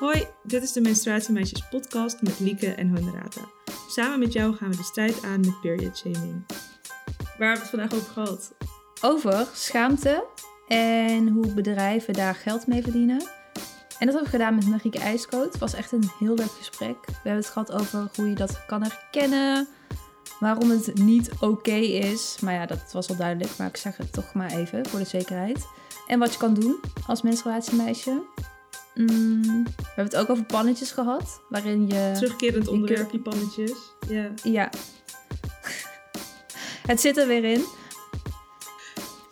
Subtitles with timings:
[0.00, 3.40] Hoi, dit is de Menstruatiemeisjes podcast met Lieke en Honorata.
[3.88, 6.44] Samen met jou gaan we de strijd aan met period shaming.
[7.38, 8.54] Waar hebben we het vandaag over gehad?
[9.02, 10.26] Over schaamte
[10.68, 13.20] en hoe bedrijven daar geld mee verdienen.
[13.98, 15.52] En dat hebben we gedaan met Marieke IJskoot.
[15.52, 17.06] Het was echt een heel leuk gesprek.
[17.06, 19.68] We hebben het gehad over hoe je dat kan herkennen.
[20.38, 22.38] Waarom het niet oké is.
[22.40, 23.56] Maar ja, dat was al duidelijk.
[23.58, 25.66] Maar ik zeg het toch maar even voor de zekerheid.
[26.06, 28.22] En wat je kan doen als menstruatiemeisje.
[28.94, 31.40] Mm, we hebben het ook over pannetjes gehad.
[31.48, 32.10] Waarin je...
[32.14, 33.72] Terugkerend onderwerp, die pannetjes.
[34.08, 34.30] Ja.
[34.42, 34.70] Ja.
[36.86, 37.64] het zit er weer in.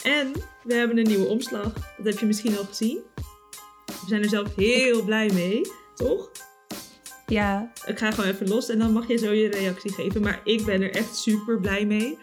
[0.03, 0.33] En
[0.63, 1.73] we hebben een nieuwe omslag.
[1.73, 2.99] Dat heb je misschien al gezien.
[3.87, 6.31] We zijn er zelf heel blij mee, toch?
[7.27, 10.23] Ja, Ik ga gewoon even los en dan mag je zo je reactie geven.
[10.23, 12.19] Maar ik ben er echt super blij mee.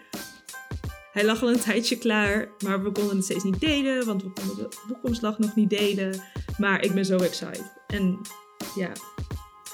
[1.16, 4.30] Hij lag al een tijdje klaar, maar we konden het steeds niet delen, want we
[4.30, 6.20] konden de boekomslag nog niet delen.
[6.58, 7.72] Maar ik ben zo excited.
[7.86, 8.20] En
[8.74, 8.90] ja,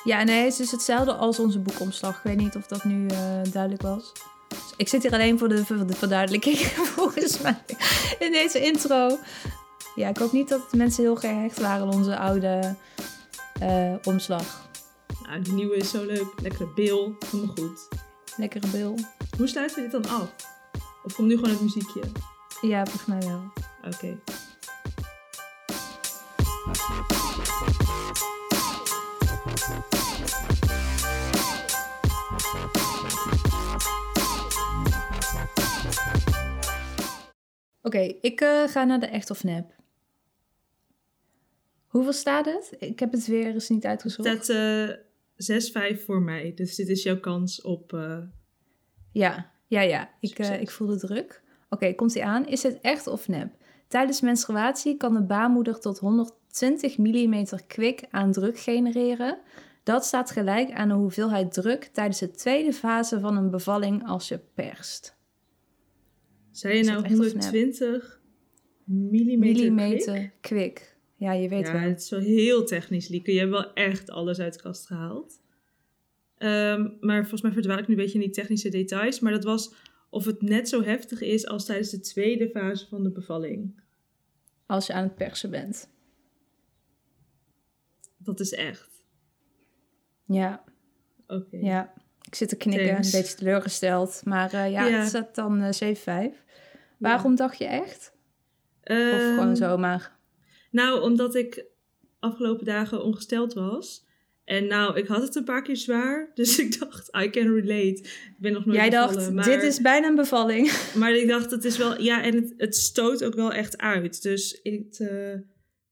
[0.05, 2.17] Ja, nee, het is hetzelfde als onze boekomslag.
[2.17, 4.12] Ik weet niet of dat nu eh, duidelijk was.
[4.48, 6.56] Dus ik zit hier alleen voor de, voor de verduidelijking,
[6.97, 7.62] volgens mij,
[8.19, 9.19] in deze intro.
[9.95, 12.77] Ja, ik hoop niet dat mensen heel gehecht waren aan onze oude
[13.61, 14.69] eh, omslag.
[15.22, 16.33] nou, die nieuwe is zo leuk.
[16.42, 17.89] Lekkere bil, helemaal goed.
[18.36, 18.98] Lekkere bil.
[19.36, 20.52] Hoe sluiten we dit dan af?
[21.05, 22.03] Of komt nu gewoon het muziekje?
[22.61, 23.53] Ja, volgens mij wel.
[23.84, 24.19] Oké.
[37.83, 39.75] Oké, ik eh, ga naar de echt of nep.
[41.86, 42.77] Hoeveel staat het?
[42.78, 44.28] Ik heb het weer eens niet uitgezocht.
[44.28, 47.92] Het staat eh 6-5 voor mij, dus dit is jouw kans op...
[47.92, 48.19] eh,
[49.12, 50.11] Ja, ja, ja.
[50.20, 51.42] Ik, eh, ik voel de druk.
[51.69, 52.47] Oké, komt ie aan.
[52.47, 53.55] Is het echt of nep?
[53.89, 59.39] Tijdens menstruatie kan de baarmoeder tot 120 mm kwik aan druk genereren.
[59.83, 64.29] Dat staat gelijk aan de hoeveelheid druk tijdens de tweede fase van een bevalling als
[64.29, 65.17] je perst.
[66.51, 67.42] Zei je nou dat echt of nep?
[67.42, 68.20] 120
[68.85, 69.63] millimeter?
[69.63, 70.33] Millimeter kwik?
[70.41, 70.96] kwik.
[71.17, 71.83] Ja, je weet ja, wel.
[71.83, 73.33] het is wel heel technisch, Lieke.
[73.33, 75.42] Je hebt wel echt alles uit de kast gehaald.
[76.42, 79.20] Ehm, maar volgens mij verdwaal ik nu een beetje in die technische details.
[79.20, 79.75] Maar dat was
[80.11, 83.80] of het net zo heftig is als tijdens de tweede fase van de bevalling.
[84.67, 85.89] Als je aan het persen bent.
[88.19, 89.05] Dat is echt.
[90.27, 90.64] Ja,
[91.27, 91.57] Oké.
[91.57, 91.92] ja.
[92.27, 93.13] Ik zit te knikken, Thanks.
[93.13, 94.23] een beetje teleurgesteld.
[94.25, 94.98] Maar eh, ja, Ja.
[94.98, 96.45] het staat dan eh 7-5.
[96.98, 98.13] Waarom dacht je echt?
[98.85, 100.17] Of Ehm, gewoon zomaar?
[100.70, 101.64] Nou, omdat ik
[102.19, 104.07] afgelopen dagen ongesteld was.
[104.45, 106.30] En nou, ik had het een paar keer zwaar.
[106.35, 108.01] Dus ik dacht, I can relate.
[108.03, 109.45] Ik ben nog nooit Jij dacht, maar...
[109.45, 110.73] dit is bijna een bevalling.
[110.98, 112.01] Maar ik dacht, het is wel...
[112.01, 114.23] Ja, en het, het stoot ook wel echt uit.
[114.23, 114.95] Dus ik...
[114.98, 115.35] eh,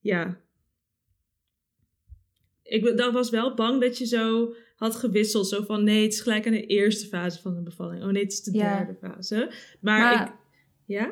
[0.01, 0.39] ja.
[2.63, 5.49] Ik dan was wel bang dat je zo had gewisseld.
[5.49, 8.03] Zo van, nee, het is gelijk aan de eerste fase van de bevalling.
[8.03, 8.77] Oh nee, het is de Ja.
[8.77, 9.51] derde fase.
[9.81, 10.33] Maar, Maar- ik...
[10.85, 11.11] Ja?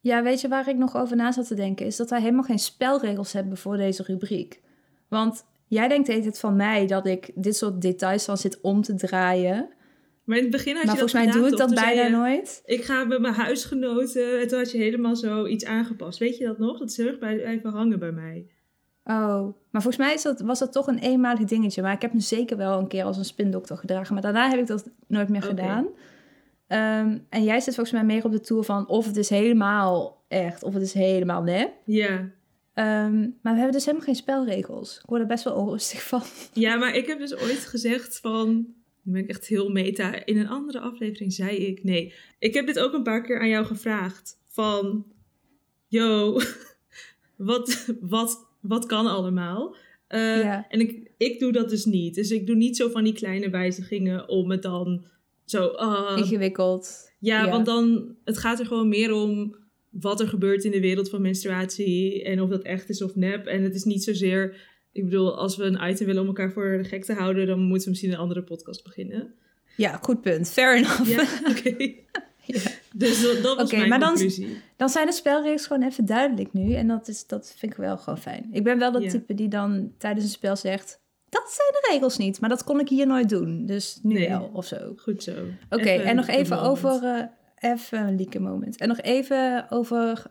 [0.00, 1.86] Ja, weet je waar ik nog over na zat te denken?
[1.86, 4.60] Is dat wij helemaal geen spelregels hebben voor deze rubriek.
[5.08, 8.60] Want jij denkt de hele tijd van mij dat ik dit soort details dan zit
[8.60, 9.68] om te draaien.
[10.24, 12.62] Maar in het begin had Maar je volgens mij doe ik dat bijna je, nooit.
[12.64, 14.40] Ik ga met mijn huisgenoten.
[14.40, 16.18] En toen had je helemaal zo iets aangepast.
[16.18, 16.78] Weet je dat nog?
[16.78, 18.46] Dat is heel erg blijven hangen bij mij.
[19.04, 21.82] Oh, maar volgens mij is dat, was dat toch een eenmalig dingetje.
[21.82, 24.14] Maar ik heb me zeker wel een keer als een spindokter gedragen.
[24.14, 25.86] Maar daarna heb ik dat nooit meer gedaan.
[26.66, 30.22] Ehm, en jij zit volgens mij meer op de tour van of het is helemaal
[30.28, 31.72] echt, of het is helemaal nep.
[31.84, 32.30] Ja.
[32.74, 34.98] Ehm, maar we hebben dus helemaal geen spelregels.
[35.02, 36.22] Ik word er best wel onrustig van.
[36.52, 38.66] Ja, maar ik heb dus ooit gezegd van...
[39.02, 40.24] Nu ben ik echt heel meta.
[40.24, 41.84] In een andere aflevering zei ik...
[41.84, 44.38] Nee, ik heb dit ook een paar keer aan jou gevraagd.
[44.46, 45.06] Van...
[45.88, 46.40] Yo,
[47.36, 49.76] wat, wat, wat kan allemaal?
[50.06, 50.66] Eh, Ja.
[50.68, 52.14] En ik, ik doe dat dus niet.
[52.14, 55.04] Dus ik doe niet zo van die kleine wijzigingen om het dan
[55.44, 55.66] zo...
[55.66, 57.12] ah, Ingewikkeld.
[57.18, 57.50] Ja, Ja.
[57.50, 59.56] want dan, het gaat er gewoon meer om
[60.00, 63.46] wat er gebeurt in de wereld van menstruatie en of dat echt is of nep.
[63.46, 64.56] En het is niet zozeer,
[64.92, 67.60] ik bedoel, als we een item willen om elkaar voor de gek te houden, dan
[67.60, 69.34] moeten we misschien een andere podcast beginnen.
[69.76, 70.50] Ja, goed punt.
[70.50, 71.08] Fair enough.
[71.08, 71.22] Ja,
[71.56, 71.92] oké.
[72.46, 72.60] Ja.
[72.94, 74.56] Dus dat, dat was Oké, mijn maar dan- conclusie.
[74.76, 76.74] Dan zijn de spelregels gewoon even duidelijk nu.
[76.74, 78.48] En dat, is, dat vind ik wel gewoon fijn.
[78.52, 79.10] Ik ben wel dat Ja.
[79.10, 81.00] type die dan tijdens een spel zegt...
[81.28, 83.66] Dat zijn de regels niet, maar dat kon ik hier nooit doen.
[83.66, 84.28] Dus nu Nee.
[84.28, 84.92] wel, of zo.
[84.96, 85.32] Goed zo.
[85.70, 86.90] Oké, en nog even over...
[87.04, 87.22] eh,
[87.62, 88.76] even een lieke moment.
[88.76, 90.22] En nog even over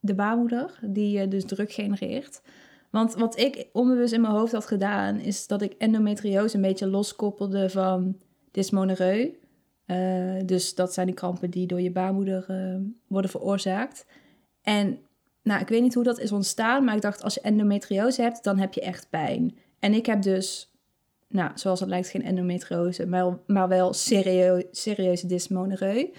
[0.00, 2.42] de baarmoeder, die dus druk genereert.
[2.90, 5.18] Want wat ik onbewust in mijn hoofd had gedaan...
[5.18, 8.16] is dat ik endometriose een beetje loskoppelde van
[8.50, 9.38] dysmonereu.
[9.86, 14.06] Eh, dus dat zijn die krampen die door je baarmoeder eh, worden veroorzaakt.
[14.62, 14.98] En
[15.42, 18.44] nou, ik weet niet hoe dat is ontstaan, maar ik dacht als je endometriose hebt,
[18.44, 19.56] dan heb je echt pijn.
[19.78, 20.74] En ik heb dus,
[21.28, 26.12] nou, zoals het lijkt, geen endometriose, maar, maar wel serieu, serieuze dysmonereu.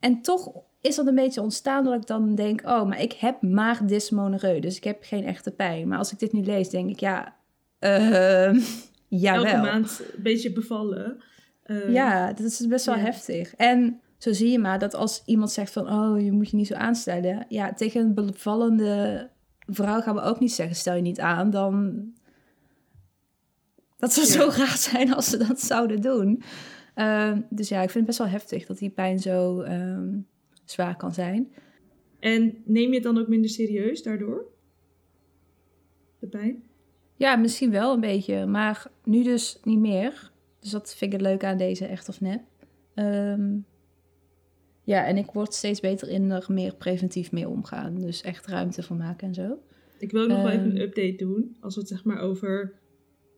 [0.00, 3.42] En toch is dat een beetje ontstaan dat ik dan denk, oh, maar ik heb
[3.42, 5.88] maar dysmonereu, dus ik heb geen echte pijn.
[5.88, 7.36] Maar als ik dit nu lees, denk ik, ja,
[7.80, 8.52] uh,
[9.08, 9.44] jawel.
[9.44, 11.22] Elke maand een beetje bevallen.
[11.66, 13.00] Uh, ja, dat is best wel ja.
[13.00, 13.54] heftig.
[13.54, 16.66] En zo zie je maar dat als iemand zegt van, oh, je moet je niet
[16.66, 17.46] zo aanstellen.
[17.48, 19.28] Ja, tegen een bevallende
[19.66, 21.50] vrouw gaan we ook niet zeggen, stel je niet aan.
[21.50, 22.04] Dan,
[23.96, 24.32] dat zou Ja.
[24.32, 26.42] zo raar zijn als ze dat zouden doen.
[26.96, 30.18] Ehm, dus ja, ik vind het best wel heftig dat die pijn zo ehm,
[30.64, 31.52] zwaar kan zijn.
[32.18, 34.46] En neem je het dan ook minder serieus daardoor?
[36.18, 36.62] De pijn?
[37.16, 40.32] Ja, misschien wel een beetje, maar nu dus niet meer.
[40.60, 42.42] Dus dat vind ik het leuk aan deze echt of nep.
[42.94, 43.58] Ehm,
[44.82, 47.94] ja, en ik word steeds beter in er meer preventief mee omgaan.
[47.94, 49.58] Dus echt ruimte voor maken en zo.
[49.98, 51.56] Ik wil ook nog wel even een update doen.
[51.60, 52.80] Als we het zeg maar over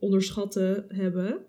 [0.01, 1.47] onderschatten hebben.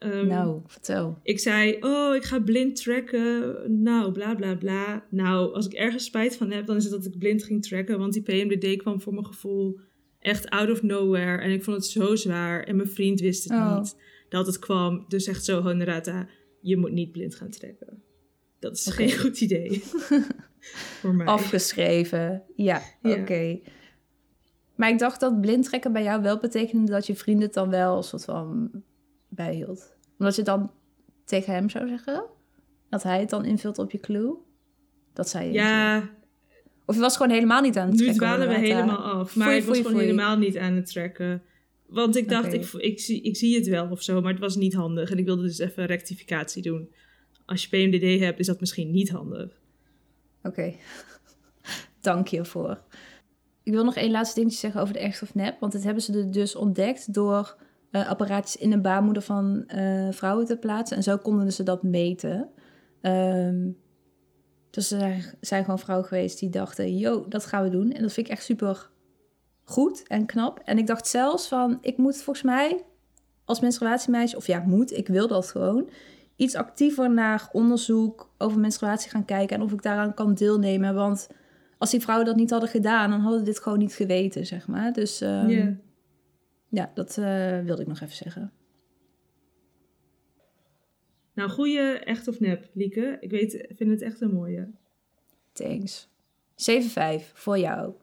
[0.00, 1.18] Ehm, nou, vertel.
[1.22, 3.56] Ik zei, oh, ik ga blind tracken.
[3.82, 5.04] Nou, bla bla bla.
[5.10, 7.98] Nou, als ik ergens spijt van heb, dan is het dat ik blind ging tracken.
[7.98, 9.80] Want die PMDD kwam voor mijn gevoel
[10.18, 11.42] echt out of nowhere.
[11.42, 12.62] En ik vond het zo zwaar.
[12.64, 13.76] En mijn vriend wist het Oh.
[13.78, 13.96] niet
[14.28, 15.04] dat het kwam.
[15.08, 16.28] Dus echt zo, Honorata,
[16.60, 18.02] je moet niet blind gaan tracken.
[18.58, 19.82] Dat is geen goed idee.
[21.00, 21.26] voor mij.
[21.26, 22.42] Afgeschreven.
[22.56, 23.20] Ja, Ja.
[23.20, 23.60] oké.
[24.74, 27.70] Maar ik dacht dat blind trekken bij jou wel betekende dat je vriend het dan
[27.70, 28.70] wel een soort van
[29.44, 29.94] bijhield.
[30.18, 30.70] Omdat je dan
[31.24, 32.24] tegen hem zou zeggen
[32.88, 34.34] dat hij het dan invult op je clue.
[35.12, 35.52] Dat zei je.
[35.52, 36.08] Ja,
[36.86, 38.16] Of je was gewoon helemaal niet aan het nu trekken.
[38.26, 39.36] dwalen we helemaal af.
[39.36, 40.04] Maar Foei, ik was foei, gewoon foei.
[40.04, 41.42] helemaal niet aan het trekken.
[41.86, 44.56] Want ik dacht, ik, ik, zie, ik zie het wel of zo, maar het was
[44.56, 45.10] niet handig.
[45.10, 46.90] En ik wilde dus even rectificatie doen.
[47.46, 49.60] Als je PMDD hebt, is dat misschien niet handig.
[50.42, 50.74] Oké,
[52.00, 52.78] dank je voor.
[53.62, 55.60] Ik wil nog één laatste dingetje zeggen over de echt of nep.
[55.60, 57.56] Want dit hebben ze dus ontdekt door
[57.90, 60.96] eh, apparaatjes in de baarmoeder van eh, vrouwen te plaatsen.
[60.96, 62.50] En zo konden ze dat meten.
[63.00, 63.70] Ehm,
[64.70, 67.92] dus er zijn, gewoon vrouwen geweest die dachten, yo, dat gaan we doen.
[67.92, 68.90] En dat vind ik echt super
[69.62, 70.60] goed en knap.
[70.64, 72.84] En ik dacht zelfs van, ik moet volgens mij
[73.44, 75.90] als menstruatiemeisje, of ja, moet, ik wil dat gewoon,
[76.36, 80.94] iets actiever naar onderzoek over menstruatie gaan kijken en of ik daaraan kan deelnemen.
[80.94, 81.28] Want
[81.78, 84.92] als die vrouwen dat niet hadden gedaan, dan hadden dit gewoon niet geweten, zeg maar.
[84.92, 85.76] Dus Ja.
[86.70, 88.52] Ja, dat eh, wilde ik nog even zeggen.
[91.32, 93.16] Nou, goeie echt of nep, Lieke.
[93.20, 94.70] Ik weet, vind het echt een mooie.
[95.52, 96.08] Thanks.
[96.54, 97.94] 7-5 voor jou.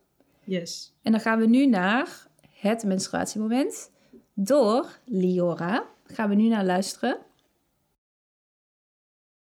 [0.43, 0.95] Yes.
[1.01, 3.91] En dan gaan we nu naar het menstruatiemoment
[4.33, 5.87] door Liora.
[6.03, 7.17] Gaan we nu naar luisteren.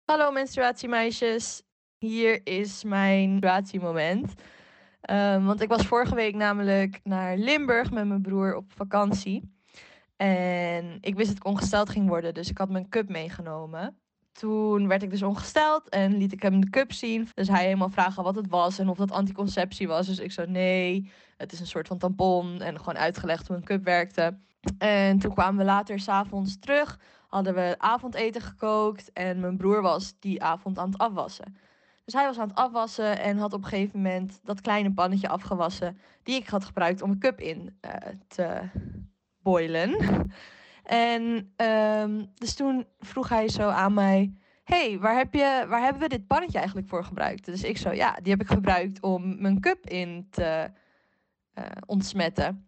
[0.04, 1.64] Hallo menstruatiemeisjes,
[1.98, 4.34] hier is mijn menstruatiemoment.
[5.04, 9.52] Ehm, want ik was vorige week namelijk naar Limburg met mijn broer op vakantie.
[10.16, 13.98] En ik wist dat ik ongesteld ging worden, dus ik had mijn cup meegenomen.
[14.32, 17.30] Toen werd ik dus ongesteld en liet ik hem de cup zien.
[17.34, 20.08] Dus hij helemaal vragen wat het was en of dat anticonceptie was.
[20.08, 23.64] Dus ik zo nee, het is een soort van tampon en gewoon uitgelegd hoe een
[23.64, 24.38] cup werkte.
[24.78, 27.00] En toen kwamen we later s'avonds terug
[27.34, 31.58] hadden we avondeten gekookt en mijn broer was die avond aan het afwassen.
[32.06, 35.30] Dus hij was aan het afwassen en had op een gegeven moment dat kleine pannetje
[35.30, 37.92] afgewassen die ik had gebruikt om een cup in eh,
[38.28, 38.70] te
[39.42, 39.96] boilen.
[40.84, 45.34] En ehm, dus toen vroeg hij zo aan mij: hey, waar, heb
[45.70, 47.46] waar hebben we dit pannetje eigenlijk voor gebruikt?
[47.46, 50.72] Dus ik zo, ja, die heb ik gebruikt om mijn cup in te
[51.54, 52.68] eh, ontsmetten.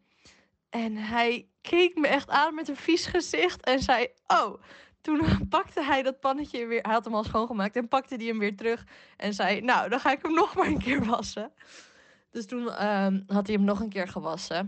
[0.69, 4.61] En hij keek me echt aan met een vies gezicht en zei: Oh.
[5.05, 6.81] Toen pakte hij dat pannetje weer.
[6.81, 8.85] Hij had hem al schoongemaakt en pakte die hem weer terug.
[9.17, 11.51] En zei: Nou, dan ga ik hem nog maar een keer wassen.
[12.31, 14.67] Dus toen ehm, had hij hem nog een keer gewassen.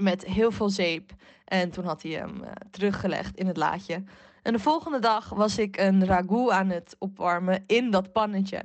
[0.00, 1.12] Met heel veel zeep.
[1.44, 4.04] En toen had hij hem eh, teruggelegd in het laadje.
[4.42, 8.62] En de volgende dag was ik een ragout aan het opwarmen in dat pannetje.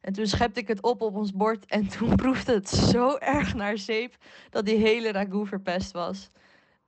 [0.00, 1.66] En toen schepte ik het op op ons bord.
[1.66, 4.16] En toen proefde het zo erg naar zeep
[4.50, 6.30] dat die hele ragout verpest was.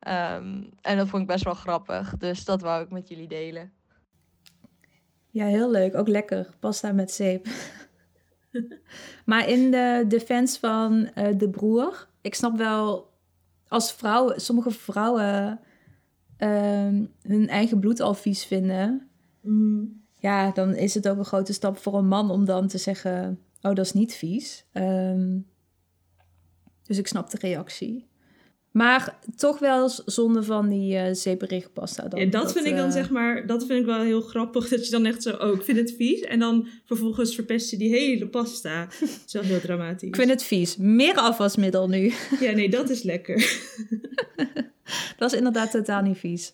[0.01, 2.17] Ehm, en dat vond ik best wel grappig.
[2.17, 3.73] Dus dat wou ik met jullie delen.
[5.31, 5.95] Ja, heel leuk.
[5.95, 6.49] Ook lekker.
[6.61, 7.47] Pasta met zeep.
[9.31, 13.13] maar in de defense van eh, de broer, ik snap wel,
[13.69, 15.61] als vrouwen, sommige vrouwen
[16.37, 21.53] ehm, hun eigen bloed al vies vinden, Mm, ja, dan is het ook een grote
[21.53, 24.67] stap voor een man om dan te zeggen, oh, dat is niet vies.
[24.73, 25.39] Ehm,
[26.83, 28.09] dus ik snap de reactie.
[28.71, 32.09] Maar toch wel z- zonde van die eh zeeperige pasta.
[32.09, 32.21] Dan.
[32.21, 34.69] ja, dat, vind ik dan eh, zeg maar, dat vind ik wel heel grappig.
[34.69, 36.21] Dat je dan echt zo, oh, ik vind het vies.
[36.21, 38.85] En dan vervolgens verpest je die hele pasta.
[39.01, 40.09] Dat is wel heel dramatisch.
[40.09, 40.77] Ik vind het vies.
[40.77, 42.13] Meer afwasmiddel nu.
[42.41, 43.37] Ja, nee, dat is lekker.
[45.19, 46.53] Dat is inderdaad totaal niet vies.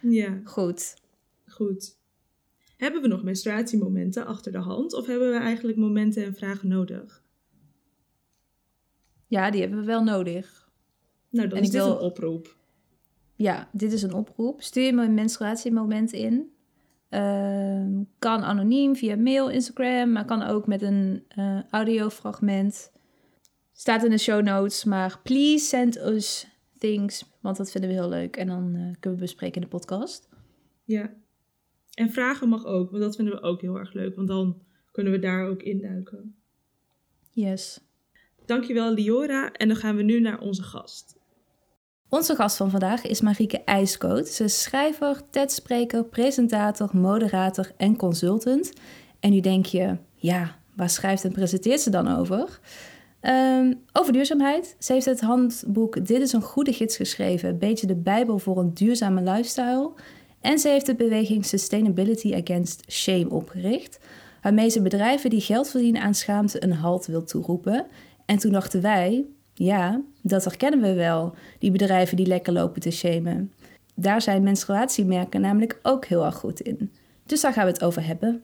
[0.00, 0.94] Ja, Goed.
[1.48, 1.96] goed.
[2.76, 4.94] Hebben we nog menstruatiemomenten achter de hand?
[4.94, 7.22] Of hebben we eigenlijk momenten en vragen nodig?
[9.26, 10.61] Ja, die hebben we wel nodig.
[11.32, 12.56] Nou, dan En is dit wil- een oproep.
[13.36, 14.62] Ja, dit is een oproep.
[14.62, 16.52] Stuur je me een menstruatiemoment in.
[17.08, 22.92] Ehm, kan anoniem via mail, Instagram, maar kan ook met een eh, audiofragment.
[23.72, 26.46] Staat in de show notes, maar please send us
[26.78, 28.36] things, want dat vinden we heel leuk.
[28.36, 30.28] En dan eh, kunnen we bespreken in de podcast.
[30.84, 31.14] Ja.
[31.94, 34.14] En vragen mag ook, want dat vinden we ook heel erg leuk.
[34.16, 36.34] Want dan kunnen we daar ook induiken.
[37.30, 37.80] Yes.
[38.46, 39.52] Dankjewel, Liora.
[39.52, 41.16] En dan gaan we nu naar onze gast.
[42.14, 44.28] Onze gast van vandaag is Marieke IJskoot.
[44.28, 48.72] Ze is schrijver, TED-spreker, presentator, moderator en consultant.
[49.20, 52.60] En nu denk je, ja, waar schrijft en presenteert ze dan over?
[53.20, 54.76] Ehm, over duurzaamheid.
[54.78, 57.48] Ze heeft het handboek Dit is een goede gids geschreven.
[57.48, 59.90] Een beetje de bijbel voor een duurzame lifestyle.
[60.40, 63.98] En ze heeft de beweging Sustainability Against Shame opgericht.
[64.42, 67.86] Waarmee ze bedrijven die geld verdienen aan schaamte een halt wil toeroepen.
[68.26, 71.34] En toen dachten wij, ja, dat herkennen we wel.
[71.58, 73.52] Die bedrijven die lekker lopen te shamen.
[73.94, 76.92] Daar zijn menstruatiemerken namelijk ook heel erg goed in.
[77.26, 78.42] Dus daar gaan we het over hebben.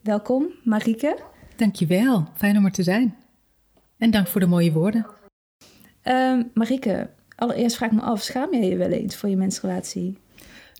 [0.00, 1.18] Welkom, Marieke.
[1.56, 3.16] Dankjewel, fijn om er te zijn.
[3.98, 5.06] En dank voor de mooie woorden.
[6.02, 10.18] Ehm Marieke, allereerst vraag ik me af, schaam jij je wel eens voor je menstruatie?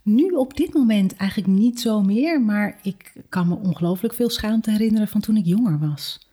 [0.02, 4.70] Nu op dit moment eigenlijk niet zo meer, maar ik kan me ongelooflijk veel schaamte
[4.70, 6.28] herinneren van toen ik jonger was.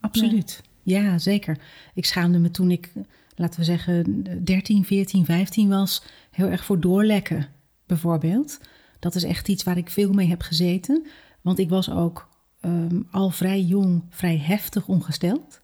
[0.00, 0.60] Absoluut.
[0.62, 0.69] Ja,
[1.16, 1.58] zeker.
[1.94, 2.92] Ik schaamde me toen ik,
[3.34, 7.46] laten we zeggen, 13, 14, 15 was, heel erg voor doorlekken,
[7.86, 8.60] bijvoorbeeld.
[8.98, 11.06] Dat is echt iets waar ik veel mee heb gezeten,
[11.40, 12.28] want ik was ook
[12.60, 15.60] ehm, al vrij jong, vrij heftig ongesteld.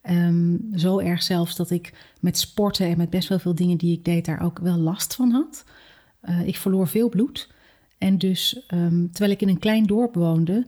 [0.00, 3.96] Ehm, zo erg zelfs dat ik met sporten en met best wel veel dingen die
[3.96, 5.64] ik deed daar ook wel last van had.
[6.20, 7.48] Eh, ik verloor veel bloed.
[7.98, 10.66] En dus, ehm, terwijl ik in een klein dorp woonde,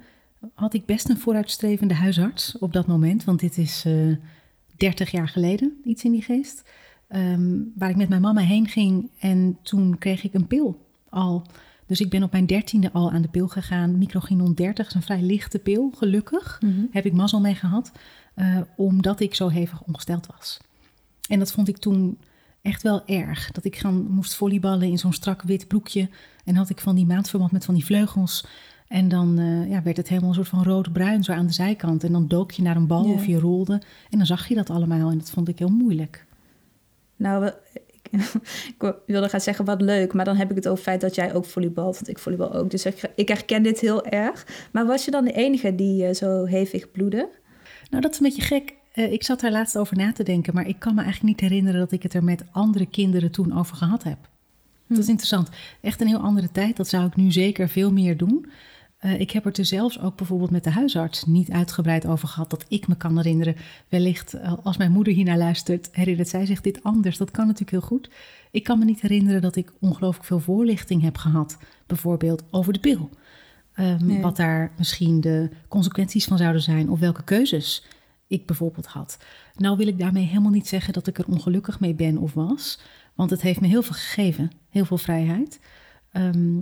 [0.54, 3.25] had ik best een vooruitstrevende huisarts op dat moment.
[3.25, 4.16] Want dit is eh
[4.80, 6.62] 30 jaar geleden, iets in die geest.
[7.09, 11.47] Ehm, waar ik met mijn mama heen ging en toen kreeg ik een pil al.
[11.87, 13.99] Dus ik ben op mijn dertiende al aan de pil gegaan.
[13.99, 16.61] Microginon 30 is een vrij lichte pil, gelukkig.
[16.90, 17.92] Heb ik mazzel mee gehad,
[18.35, 20.61] eh, omdat ik zo hevig ongesteld was.
[21.28, 22.18] En dat vond ik toen
[22.62, 23.50] echt wel erg.
[23.50, 26.09] Dat ik gaan moest volleyballen in zo'n strak wit broekje.
[26.44, 28.47] En had ik van die maandverband met van die vleugels.
[28.90, 32.04] En dan eh, ja, werd het helemaal een soort van rood-bruin zo aan de zijkant.
[32.04, 33.12] En dan dook je naar een bal Ja.
[33.12, 33.73] of je rolde.
[34.11, 35.11] En dan zag je dat allemaal.
[35.11, 36.26] En dat vond ik heel moeilijk.
[37.16, 37.50] Nou,
[38.78, 41.14] ik, wilde gaan zeggen wat leuk, maar dan heb ik het over het feit dat
[41.14, 42.70] jij ook volleybalt, want ik volleybal ook.
[42.70, 44.47] Dus ik, ik herken dit heel erg.
[44.73, 47.28] Maar was je dan de enige die eh, zo hevig bloedde?
[47.90, 48.75] Nou, dat is een beetje gek.
[48.92, 50.54] Eh, ik zat daar laatst over na te denken.
[50.54, 53.59] Maar ik kan me eigenlijk niet herinneren dat ik het er met andere kinderen toen
[53.59, 54.18] over gehad heb.
[54.87, 55.49] Dat is interessant.
[55.80, 56.76] Echt een heel andere tijd.
[56.76, 58.47] Dat zou ik nu zeker veel meer doen.
[59.00, 62.50] Eh, ik heb het er zelfs ook bijvoorbeeld met de huisarts niet uitgebreid over gehad.
[62.50, 63.57] Dat ik me kan herinneren.
[63.88, 67.16] Wellicht eh, als mijn moeder hiernaar luistert, herinnert zij zich dit anders.
[67.16, 68.11] Dat kan natuurlijk heel goed.
[68.50, 71.59] Ik kan me niet herinneren dat ik ongelooflijk veel voorlichting heb gehad.
[71.87, 73.11] Bijvoorbeeld over de pil.
[73.73, 74.21] Ehm, Nee.
[74.21, 76.90] Wat daar misschien de consequenties van zouden zijn.
[76.90, 77.85] Of welke keuzes
[78.26, 79.19] ik bijvoorbeeld had.
[79.54, 82.80] Nou wil ik daarmee helemaal niet zeggen dat ik er ongelukkig mee ben of was.
[83.14, 84.50] Want het heeft me heel veel gegeven.
[84.69, 85.61] Heel veel vrijheid.
[86.12, 86.59] Ehm,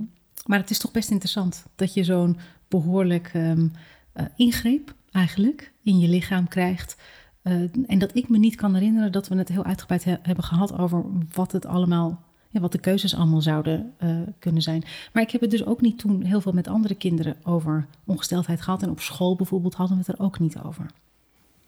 [0.49, 2.37] maar het is toch best interessant dat je zo'n
[2.67, 3.67] behoorlijk ehm,
[4.13, 6.95] eh, ingreep eigenlijk in je lichaam krijgt.
[7.41, 7.53] Eh,
[7.87, 10.77] en dat ik me niet kan herinneren dat we het heel uitgebreid he- hebben gehad
[10.77, 14.83] over wat het allemaal, ja, wat de keuzes allemaal zouden eh, kunnen zijn.
[15.13, 18.61] Maar ik heb het dus ook niet toen heel veel met andere kinderen over ongesteldheid
[18.61, 18.83] gehad.
[18.83, 20.85] En op school bijvoorbeeld hadden we het er ook niet over.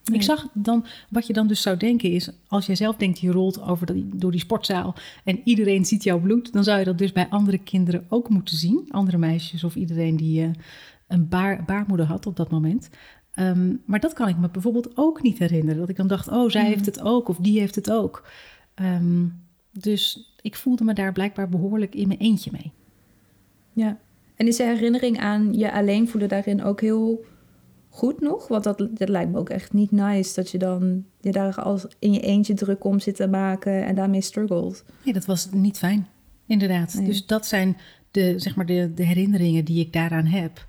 [0.03, 0.17] Nee.
[0.17, 3.31] Ik zag dan, wat je dan dus zou denken is, als jij zelf denkt je
[3.31, 7.11] rolt over door die sportzaal en iedereen ziet jouw bloed, dan zou je dat dus
[7.11, 8.85] bij andere kinderen ook moeten zien.
[8.89, 10.49] Andere meisjes of iedereen die eh,
[11.07, 12.89] een baar, baarmoeder had op dat moment.
[13.33, 15.79] Ehm, maar dat kan ik me bijvoorbeeld ook niet herinneren.
[15.79, 18.27] Dat ik dan dacht, oh, zij heeft het ook of die heeft het ook.
[18.73, 19.25] Ehm,
[19.71, 22.71] dus ik voelde me daar blijkbaar behoorlijk in mijn eentje mee.
[23.73, 23.97] Ja.
[24.35, 27.25] En is de herinnering aan je alleen voelen daarin ook heel
[27.93, 28.47] goed nog?
[28.47, 31.85] Want dat, dat lijkt me ook echt niet nice dat je dan je daar als
[31.99, 34.83] in je eentje druk om zit te maken en daarmee struggelt.
[35.05, 36.07] Nee, dat was niet fijn,
[36.45, 36.93] inderdaad.
[36.93, 37.05] Nee.
[37.05, 37.77] Dus dat zijn
[38.11, 40.65] de, zeg maar de, de herinneringen die ik daaraan heb.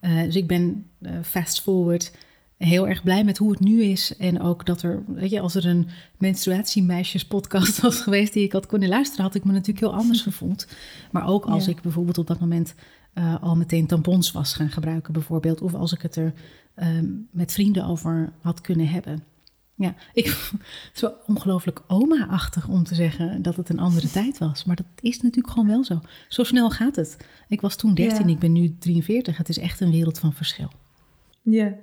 [0.00, 2.12] Eh, dus ik ben eh, fast forward
[2.56, 4.16] heel erg blij met hoe het nu is.
[4.16, 5.88] En ook dat er, weet je, als er een
[6.18, 10.22] menstruatiemeisjes podcast was geweest die ik had kunnen luisteren, had ik me natuurlijk heel anders
[10.30, 10.66] gevoeld.
[11.10, 11.70] Maar ook als Ja.
[11.70, 12.74] ik bijvoorbeeld op dat moment
[13.12, 15.60] eh, al meteen tampons was gaan gebruiken, bijvoorbeeld.
[15.60, 16.32] Of als ik het er
[16.74, 19.24] ehm, met vrienden over had kunnen hebben.
[19.74, 24.38] Ja, ik, het is wel ongelooflijk oma-achtig om te zeggen dat het een andere tijd
[24.38, 24.64] was.
[24.64, 26.00] Maar dat is natuurlijk gewoon wel zo.
[26.28, 27.16] Zo snel gaat het.
[27.48, 28.32] Ik was toen 13, Ja.
[28.32, 29.36] ik ben nu 43.
[29.36, 30.68] Het is echt een wereld van verschil.
[31.42, 31.74] Ja.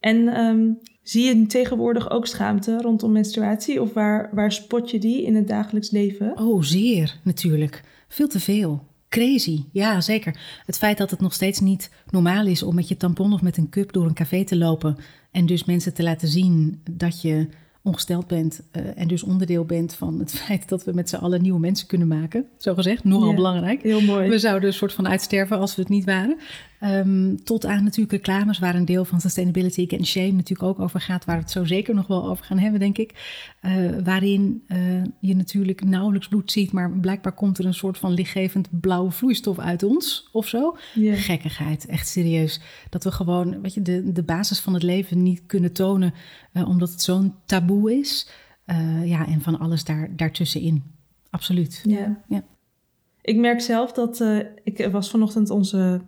[0.00, 0.70] En ehm,
[1.02, 3.82] zie je tegenwoordig ook schaamte rondom menstruatie?
[3.82, 6.38] Of waar, waar spot je die in het dagelijks leven?
[6.38, 7.84] Oh, zeer natuurlijk.
[8.08, 8.86] Veel te veel.
[9.08, 10.38] Crazy, ja zeker.
[10.66, 13.56] Het feit dat het nog steeds niet normaal is om met je tampon of met
[13.56, 14.96] een cup door een café te lopen
[15.30, 17.48] en dus mensen te laten zien dat je
[17.82, 21.42] ongesteld bent eh, en dus onderdeel bent van het feit dat we met z'n allen
[21.42, 22.46] nieuwe mensen kunnen maken.
[22.58, 23.34] Zo gezegd, nogal Ja.
[23.34, 23.82] belangrijk.
[23.82, 24.28] Heel mooi.
[24.28, 26.36] We zouden een soort van uitsterven als we het niet waren.
[26.80, 31.00] Ehm, tot aan natuurlijk reclames, waar een deel van Sustainability and Shame natuurlijk ook over
[31.00, 33.12] gaat, waar we het zo zeker nog wel over gaan hebben, denk ik.
[33.60, 33.72] Eh,
[34.04, 38.80] waarin eh, je natuurlijk nauwelijks bloed ziet, maar blijkbaar komt er een soort van lichtgevend
[38.80, 40.76] blauwe vloeistof uit ons of zo.
[40.94, 42.60] Gekkigheid, echt serieus.
[42.90, 46.14] Dat we gewoon, weet je, de, de basis van het leven niet kunnen tonen,
[46.52, 48.28] eh, omdat het zo'n taboe is.
[49.04, 50.82] Ja, en van alles daar, daartussenin.
[51.30, 51.80] Absoluut.
[51.84, 52.22] Ja.
[52.28, 52.44] Ja.
[53.20, 54.24] Ik merk zelf dat
[54.64, 56.00] ik was vanochtend onze.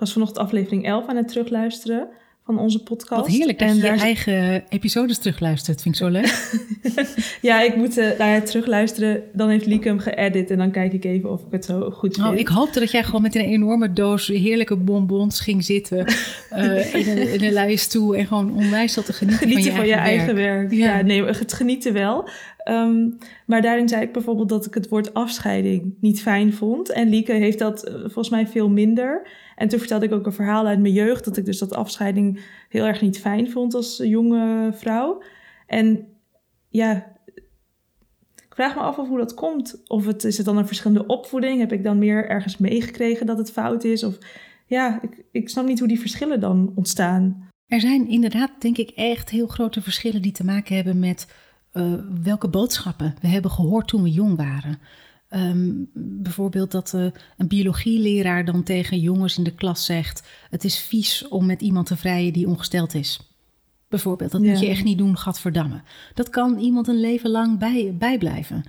[0.00, 2.08] Was vanochtend aflevering 11 aan het terugluisteren
[2.44, 3.20] van onze podcast.
[3.20, 5.82] Wat heerlijk dat En je je daar- eigen episodes terugluistert.
[5.82, 6.48] Vind ik zo leuk.
[7.42, 9.22] Ja, ik moet eh, naar het terugluisteren.
[9.32, 12.14] Dan heeft Lieke hem geëdit en dan kijk ik even of ik het zo goed
[12.14, 12.26] vind.
[12.26, 16.06] Oh, ik hoopte dat jij gewoon met een enorme doos heerlijke bonbons ging zitten
[16.50, 19.86] eh, in, een, in een luie stoel en gewoon onwijs zat te genieten, genieten van
[19.86, 20.72] je, eigen, werk.
[20.72, 20.96] Ja.
[20.96, 21.02] Ja.
[21.02, 22.28] nee, het genieten wel.
[22.64, 23.10] Ehm,
[23.46, 26.90] maar daarin zei ik bijvoorbeeld dat ik het woord afscheiding niet fijn vond.
[26.90, 29.28] En Lieke heeft dat eh, volgens mij veel minder.
[29.56, 31.24] En toen vertelde ik ook een verhaal uit mijn jeugd...
[31.24, 35.22] dat ik dus dat afscheiding heel erg niet fijn vond als jonge vrouw.
[35.66, 36.06] En
[36.68, 37.16] ja,
[38.34, 39.82] ik vraag me af of hoe dat komt.
[39.86, 41.58] Of het, is het dan een verschillende opvoeding?
[41.58, 44.04] Heb ik dan meer ergens meegekregen dat het fout is?
[44.04, 44.18] Of
[44.66, 47.48] ja, ik, ik snap niet hoe die verschillen dan ontstaan.
[47.66, 51.26] Er zijn inderdaad, denk ik, echt heel grote verschillen die te maken hebben met
[51.72, 54.78] eh, welke boodschappen we hebben gehoord toen we jong waren.
[55.28, 60.78] Ehm, bijvoorbeeld dat eh, een biologieleraar dan tegen jongens in de klas zegt: Het is
[60.78, 63.20] vies om met iemand te vrijen die ongesteld is.
[63.88, 64.50] Bijvoorbeeld, dat Ja.
[64.50, 65.82] moet je echt niet doen, gadverdamme.
[66.14, 68.62] Dat kan iemand een leven lang bij, bijblijven.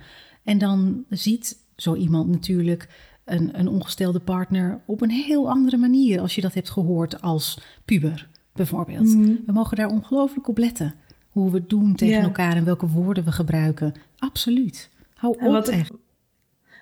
[0.44, 2.88] En dan ziet zo iemand natuurlijk
[3.24, 7.58] een, een ongestelde partner op een heel andere manier als je dat hebt gehoord als
[7.84, 9.06] puber, bijvoorbeeld.
[9.06, 9.34] Mhm.
[9.46, 10.94] We mogen daar ongelooflijk op letten.
[11.32, 12.22] Hoe we het doen tegen Ja.
[12.22, 13.92] elkaar en welke woorden we gebruiken.
[14.18, 14.90] Absoluut.
[15.14, 15.92] Hou En op wat ik, echt.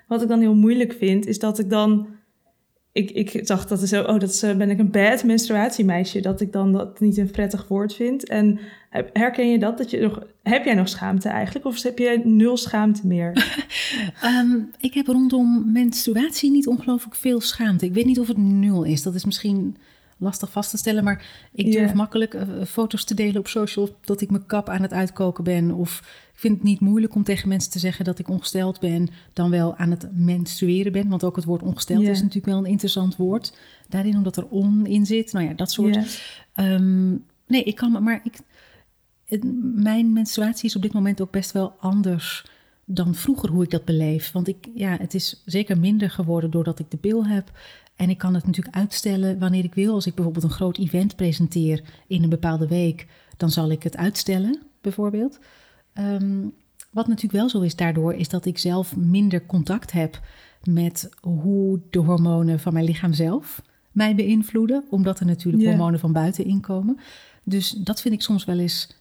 [0.06, 2.06] wat ik dan heel moeilijk vind, is dat ik dan...
[2.92, 6.20] Ik, ik dacht dat is zo, oh, dat is, eh, ben ik een bad menstruatiemeisje.
[6.20, 8.28] Dat ik dan dat niet een prettig woord vind.
[8.28, 8.58] En
[9.12, 9.78] herken je dat?
[9.78, 11.66] dat je nog, heb jij nog schaamte eigenlijk?
[11.66, 13.32] Of heb je nul schaamte meer?
[14.22, 17.84] Ehm, ik heb rondom menstruatie niet ongelooflijk veel schaamte.
[17.84, 19.02] Ik weet niet of het nul is.
[19.02, 19.76] Dat is misschien
[20.20, 21.04] lastig vast te stellen.
[21.04, 24.83] Maar ik durf makkelijk eh, foto's te delen op social dat ik mijn kap aan
[24.83, 25.70] het uitkoken ben.
[25.70, 25.98] Of
[26.33, 29.09] ik vind het niet moeilijk om tegen mensen te zeggen dat ik ongesteld ben.
[29.33, 31.09] Dan wel aan het menstrueren ben.
[31.09, 33.56] Want ook het woord ongesteld is natuurlijk wel een interessant woord.
[33.88, 35.33] Daarin omdat er on in zit.
[35.33, 35.94] Nou ja, dat soort.
[36.54, 37.11] Ehm,
[37.46, 38.38] nee, ik kan, maar ik,
[39.24, 42.44] het- mijn menstruatie is op dit moment ook best wel anders
[42.85, 44.33] dan vroeger hoe ik dat beleef.
[44.33, 47.50] Want ik, ja, het is zeker minder geworden doordat ik de pil heb.
[48.00, 49.94] En ik kan het natuurlijk uitstellen wanneer ik wil.
[49.94, 53.96] Als ik bijvoorbeeld een groot event presenteer in een bepaalde week, dan zal ik het
[53.96, 55.38] uitstellen, bijvoorbeeld.
[55.92, 56.46] Ehm,
[56.90, 60.20] wat natuurlijk wel zo is daardoor, is dat ik zelf minder contact heb
[60.62, 64.84] met hoe de hormonen van mijn lichaam zelf mij beïnvloeden.
[64.90, 66.98] Omdat er natuurlijk hormonen van buiten inkomen.
[67.44, 68.96] Dus dat vind ik soms wel eens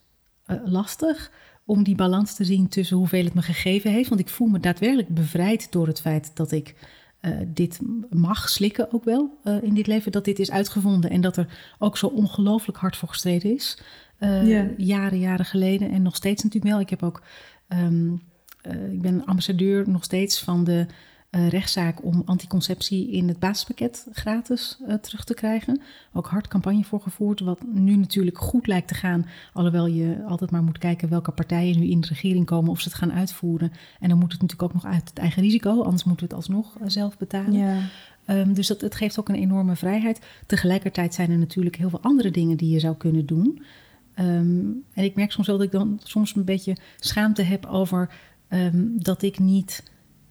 [0.45, 1.31] eh, lastig
[1.65, 4.09] om die balans te zien tussen hoeveel het me gegeven heeft.
[4.09, 6.75] Want ik voel me daadwerkelijk bevrijd door het feit dat ik
[7.19, 7.79] eh, dit
[8.09, 10.11] mag slikken ook wel eh, in dit leven.
[10.11, 11.47] Dat dit is uitgevonden en dat er
[11.79, 13.81] ook zo ongelooflijk hard voor gestreden is.
[14.17, 14.67] Eh, Ja.
[14.77, 16.81] Jaren, jaren geleden en nog steeds natuurlijk wel.
[16.81, 17.21] Ik heb ook,
[17.67, 18.11] ehm,
[18.61, 20.85] eh, ik ben ambassadeur nog steeds van de
[21.31, 25.81] rechtszaak om anticonceptie in het basispakket gratis eh, terug te krijgen.
[26.13, 29.25] Ook hard campagne voor gevoerd, wat nu natuurlijk goed lijkt te gaan.
[29.53, 32.89] Alhoewel je altijd maar moet kijken welke partijen nu in de regering komen of ze
[32.89, 33.71] het gaan uitvoeren.
[33.99, 36.45] En dan moet het natuurlijk ook nog uit het eigen risico, anders moeten we het
[36.45, 37.53] alsnog eh, zelf betalen.
[37.53, 37.79] Ja.
[38.25, 40.19] Ehm, dus dat, het geeft ook een enorme vrijheid.
[40.45, 43.63] Tegelijkertijd zijn er natuurlijk heel veel andere dingen die je zou kunnen doen.
[44.13, 48.09] Ehm, en ik merk soms wel dat ik dan soms een beetje schaamte heb over
[48.47, 49.83] ehm, dat ik niet.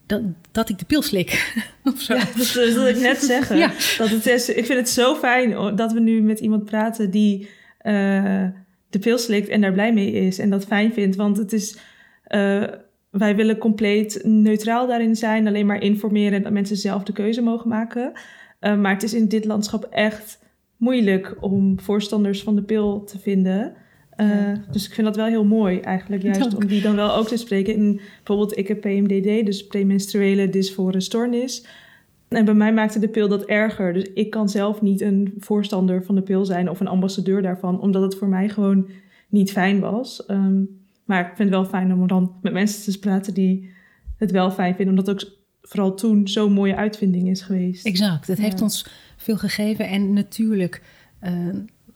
[0.09, 1.55] Dat, dat ik de pil slik.
[1.85, 2.15] of zo.
[2.15, 3.57] Ja, dat, wilde ik net zeggen.
[3.57, 3.73] Ja.
[3.99, 7.49] Dat het is, ik vind het zo fijn dat we nu met iemand praten die
[7.79, 8.45] eh,
[8.91, 11.17] de pil slikt en daar blij mee is en dat fijn vindt.
[11.17, 11.79] Want het is,
[12.25, 12.65] eh,
[13.11, 17.43] wij willen compleet neutraal daarin zijn, alleen maar informeren en dat mensen zelf de keuze
[17.43, 18.13] mogen maken.
[18.61, 20.39] Eh, maar het is in dit landschap echt
[20.77, 23.75] moeilijk om voorstanders van de pil te vinden.
[24.19, 24.53] Eh.
[24.71, 26.55] Dus ik vind dat wel heel mooi eigenlijk, juist Dank.
[26.55, 27.75] om die dan wel ook te spreken.
[27.75, 31.67] En bijvoorbeeld, ik heb PMDD, dus premenstruele dysfore stoornis.
[32.29, 33.93] En bij mij maakte de pil dat erger.
[33.93, 37.81] Dus ik kan zelf niet een voorstander van de pil zijn of een ambassadeur daarvan,
[37.81, 38.89] omdat het voor mij gewoon
[39.29, 40.27] niet fijn was.
[40.27, 40.63] Ehm,
[41.05, 43.71] maar ik vind het wel fijn om dan met mensen te praten die
[44.17, 47.87] het wel fijn vinden, omdat het ook vooral toen zo'n mooie uitvinding is geweest.
[47.87, 48.27] Exact.
[48.27, 48.45] Het Ja.
[48.45, 49.89] heeft ons veel gegeven.
[49.89, 50.83] En natuurlijk
[51.21, 51.33] eh,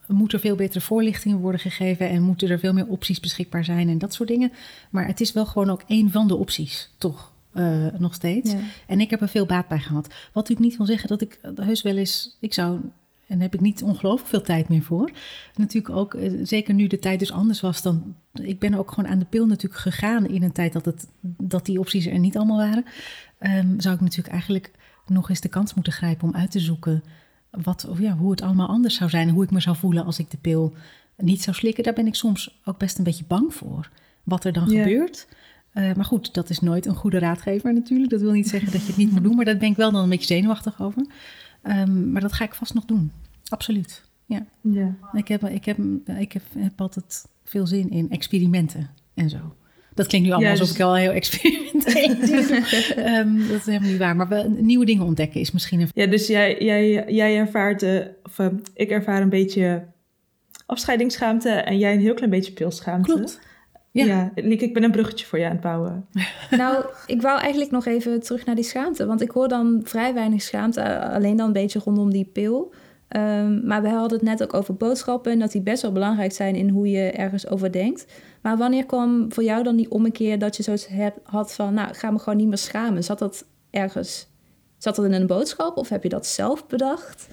[0.07, 2.09] moet er veel betere voorlichting worden gegeven.
[2.09, 4.53] En moeten er veel meer opties beschikbaar zijn en dat soort dingen.
[4.91, 7.33] Maar het is wel gewoon ook één van de opties, toch?
[7.53, 8.51] eh, nog steeds.
[8.51, 8.59] Ja.
[8.87, 10.07] En ik heb er veel baat bij gehad.
[10.07, 12.37] Wat natuurlijk niet wil zeggen dat ik heus wel eens...
[12.41, 12.81] Ik zou...
[13.27, 15.11] En daar heb ik niet ongelooflijk veel tijd meer voor.
[15.55, 18.15] Natuurlijk ook, eh, zeker nu de tijd dus anders was dan...
[18.33, 21.67] Ik ben ook gewoon aan de pil natuurlijk gegaan in een tijd dat, het, dat
[21.67, 22.85] die opties er niet allemaal waren.
[23.39, 24.71] Ehm, zou ik natuurlijk eigenlijk
[25.07, 27.03] nog eens de kans moeten grijpen om uit te zoeken...
[27.63, 29.29] Wat, of ja, hoe het allemaal anders zou zijn.
[29.31, 30.75] Hoe ik me zou voelen als ik de pil
[31.17, 31.85] niet zou slikken.
[31.85, 33.91] Daar ben ik soms ook best een beetje bang voor.
[34.23, 34.83] Wat er dan Ja.
[34.83, 35.29] gebeurt.
[35.73, 38.11] Eh, maar goed, dat is nooit een goede raadgever natuurlijk.
[38.11, 39.93] Dat wil niet zeggen dat je het niet moet doen, maar daar ben ik wel
[39.93, 41.07] dan een beetje zenuwachtig over.
[41.63, 43.13] Ehm, maar dat ga ik vast nog doen.
[43.49, 44.03] Absoluut.
[44.27, 44.47] Ja.
[44.61, 44.95] Ja.
[45.13, 45.79] Ik, heb, ik, heb,
[46.19, 49.55] ik heb, heb altijd veel zin in experimenten en zo.
[49.95, 52.95] Dat klinkt nu allemaal alsof ik al heel experimenteel doe.
[52.97, 54.17] Ehm, dat is helemaal niet waar.
[54.17, 55.89] Maar wel, nieuwe dingen ontdekken is misschien een...
[55.95, 59.85] Ja, dus jij, jij, jij ervaart, de, of eh, ik ervaar een beetje
[60.67, 63.13] afscheidingsschaamte en jij een heel klein beetje pilschaamte.
[63.15, 63.41] Klopt.
[63.91, 64.33] Ja, Ja.
[64.35, 66.07] Lieke, ik ben een bruggetje voor je aan het bouwen.
[66.51, 69.07] Nou, ik wou eigenlijk nog even terug naar die schaamte.
[69.07, 70.81] Want ik hoor dan vrij weinig schaamte.
[70.81, 72.73] eh, Alleen dan een beetje rondom die pil.
[73.09, 75.33] Ehm, maar we hadden het net ook over boodschappen.
[75.33, 78.07] En dat die best wel belangrijk zijn in hoe je ergens over denkt.
[78.43, 80.89] Maar wanneer kwam voor jou dan die ommekeer dat je zoiets
[81.23, 81.75] had van...
[81.75, 83.05] Nou, ga me gewoon niet meer schamen.
[83.05, 84.27] Zat dat ergens...
[84.79, 87.29] Zat dat in een boodschap of heb je dat zelf bedacht?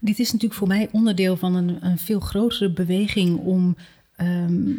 [0.00, 3.76] Dit is natuurlijk voor mij onderdeel van een, een veel grotere beweging om
[4.16, 4.70] ehm,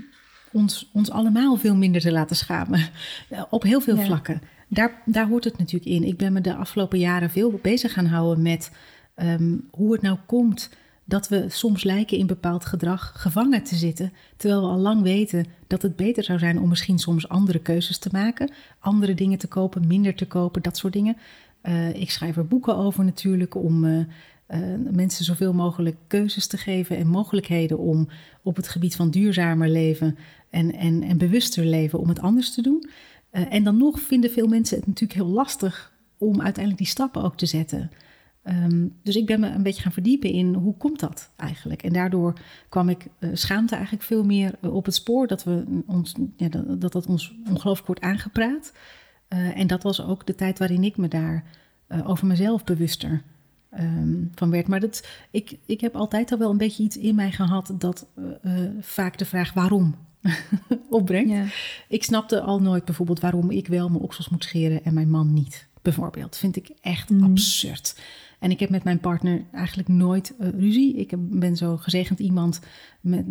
[0.51, 2.79] ons, ons allemaal veel minder te laten schamen.
[3.29, 4.05] Eh, Op heel veel Ja.
[4.05, 4.41] vlakken.
[4.67, 6.03] Daar, daar hoort het natuurlijk in.
[6.03, 8.71] Ik ben me de afgelopen jaren veel bezig gaan houden met
[9.15, 10.69] ehm, hoe het nou komt
[11.09, 15.45] dat we soms lijken in bepaald gedrag gevangen te zitten, terwijl we al lang weten
[15.67, 19.47] dat het beter zou zijn om misschien soms andere keuzes te maken, andere dingen te
[19.47, 21.17] kopen, minder te kopen, dat soort dingen.
[21.61, 23.99] Eh, ik schrijf er boeken over natuurlijk om eh,
[24.45, 24.59] eh,
[24.91, 28.07] mensen zoveel mogelijk keuzes te geven en mogelijkheden om
[28.43, 30.17] op het gebied van duurzamer leven
[30.49, 32.89] en, en, en bewuster leven om het anders te doen.
[33.31, 37.37] En dan nog vinden veel mensen het natuurlijk heel lastig om uiteindelijk die stappen ook
[37.37, 37.91] te zetten.
[38.49, 41.83] Ehm, dus ik ben me een beetje gaan verdiepen in hoe komt dat eigenlijk.
[41.83, 42.33] En daardoor
[42.69, 46.49] kwam ik eh, schaamte eigenlijk veel meer eh, op het spoor dat we ons, ja,
[46.49, 48.73] dat, dat ons ongelooflijk wordt aangepraat.
[49.27, 51.43] Eh, en dat was ook de tijd waarin ik me daar
[52.05, 53.23] over mezelf bewuster
[53.69, 54.67] ehm, van werd.
[54.67, 58.07] Maar dat, ik, ik heb altijd al wel een beetje iets in mij gehad dat
[58.79, 59.95] vaak de vraag waarom
[60.89, 61.29] opbrengt.
[61.31, 61.45] Ja.
[61.87, 65.33] Ik snapte al nooit bijvoorbeeld waarom ik wel mijn oksels moet scheren en mijn man
[65.33, 65.67] niet.
[65.81, 66.37] Bijvoorbeeld.
[66.37, 67.23] Vind ik echt Mhm.
[67.23, 67.95] absurd.
[68.39, 70.95] En ik heb met mijn partner eigenlijk nooit eh, ruzie.
[70.95, 72.59] Ik heb- ben zo gezegend iemand
[73.01, 73.25] met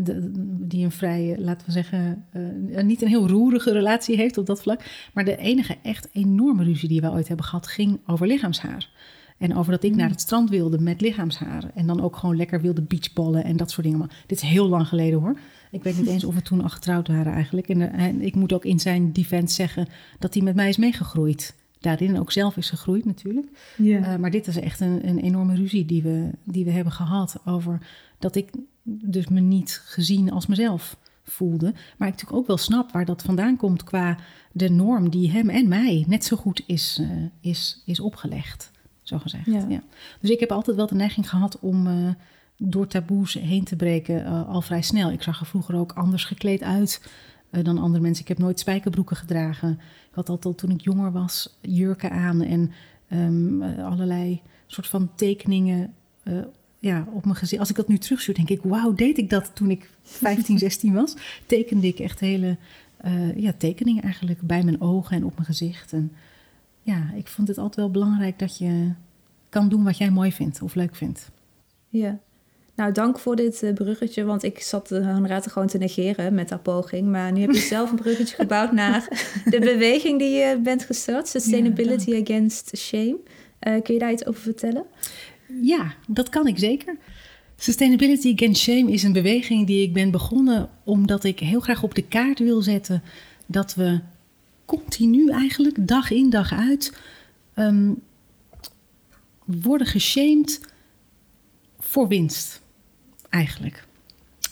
[0.60, 2.24] die een vrij, eh, laten we zeggen,
[2.72, 4.80] eh, niet een heel roerige relatie heeft op dat vlak.
[5.14, 8.90] Maar de enige echt enorme ruzie die we ooit hebben gehad ging over lichaamshaar.
[9.38, 11.70] En over dat ik naar het strand wilde met lichaamshaar.
[11.74, 13.98] En dan ook gewoon lekker wilde beachballen en dat soort dingen.
[14.00, 15.38] Maar dit is heel lang geleden hoor.
[15.70, 17.68] Ik weet niet eens of we toen al getrouwd waren eigenlijk.
[17.68, 19.86] En, eh, en ik moet ook in zijn defense zeggen
[20.18, 21.54] dat hij met mij is meegegroeid.
[21.80, 23.46] Daarin ook zelf is gegroeid natuurlijk.
[23.76, 23.98] Ja.
[23.98, 27.40] Uh, maar dit is echt een, een enorme ruzie die we, die we hebben gehad.
[27.44, 27.78] Over
[28.18, 28.50] dat ik
[28.82, 31.72] dus me niet gezien als mezelf voelde.
[31.72, 34.16] Maar ik natuurlijk ook wel snap waar dat vandaan komt qua
[34.52, 37.10] de norm die hem en mij net zo goed is, uh,
[37.40, 38.70] is, is opgelegd.
[39.02, 39.46] Zo gezegd.
[39.46, 39.66] Ja.
[39.68, 39.82] Ja.
[40.20, 42.08] Dus ik heb altijd wel de neiging gehad om uh,
[42.56, 45.10] door taboes heen te breken al vrij snel.
[45.10, 47.00] Ik zag er vroeger ook anders gekleed uit
[47.50, 48.22] uh, dan andere mensen.
[48.22, 49.70] Ik heb nooit spijkerbroeken gedragen.
[50.08, 52.72] Ik had altijd toen ik jonger was jurken aan en
[53.12, 56.38] um, allerlei soort van tekeningen uh,
[56.78, 57.60] ja, op mijn gezicht.
[57.60, 60.92] Als ik dat nu terugstuur, denk ik, wauw, deed ik dat toen ik 15, 16
[60.92, 61.16] was?
[61.46, 62.56] Tekende ik echt hele
[63.04, 65.92] uh, ja, tekeningen eigenlijk bij mijn ogen en op mijn gezicht.
[65.92, 66.12] En
[66.82, 68.92] ja, ik vond het altijd wel belangrijk dat je
[69.48, 71.30] kan doen wat jij mooi vindt of leuk vindt.
[71.88, 72.18] Ja.
[72.78, 76.50] Nou, dank voor dit uh, bruggetje, want ik zat de Honorata gewoon te negeren met
[76.50, 77.08] haar poging.
[77.08, 79.08] Maar nu heb je zelf een bruggetje gebouwd naar
[79.44, 83.16] de beweging die je bent gestart, Sustainability ja, Against Shame.
[83.60, 84.84] Uh, kun je daar iets over vertellen?
[85.62, 86.96] Ja, dat kan ik zeker.
[87.56, 91.94] Sustainability Against Shame is een beweging die ik ben begonnen omdat ik heel graag op
[91.94, 93.02] de kaart wil zetten
[93.46, 94.00] dat we
[94.64, 96.98] continu eigenlijk, dag in dag uit,
[97.56, 98.02] um,
[99.44, 100.60] worden geshamed
[101.78, 102.66] voor winst,
[103.28, 103.86] eigenlijk.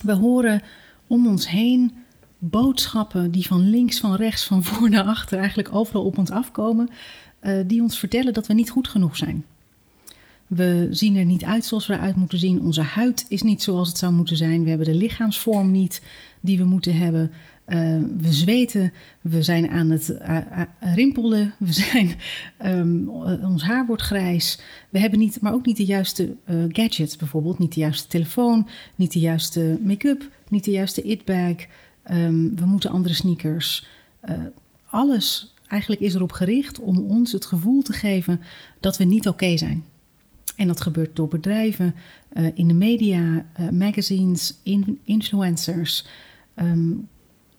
[0.01, 0.61] We horen
[1.07, 1.93] om ons heen
[2.37, 6.89] boodschappen die van links, van rechts, van voor naar achter eigenlijk overal op ons afkomen,
[7.41, 9.45] uh, die ons vertellen dat we niet goed genoeg zijn.
[10.47, 12.61] We zien er niet uit zoals we eruit moeten zien.
[12.61, 14.63] Onze huid is niet zoals het zou moeten zijn.
[14.63, 16.01] We hebben de lichaamsvorm niet
[16.39, 17.31] die we moeten hebben.
[17.67, 20.39] Uh, we zweten, we zijn aan het uh,
[20.79, 22.15] rimpelen, we zijn,
[22.65, 23.09] um,
[23.43, 24.59] ons haar wordt grijs.
[24.89, 26.35] We hebben niet, maar ook niet de juiste
[26.67, 27.59] gadgets bijvoorbeeld.
[27.59, 31.55] Niet de juiste telefoon, niet de juiste make-up, niet de juiste it-bag.
[32.11, 33.87] Um, we moeten andere sneakers.
[34.89, 38.41] alles eigenlijk is erop gericht om ons het gevoel te geven
[38.79, 39.83] dat we niet oké zijn.
[40.55, 41.95] En dat gebeurt door bedrijven,
[42.53, 46.05] in de media, magazines, in, influencers.
[46.55, 47.07] Um,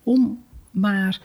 [0.09, 1.21] om maar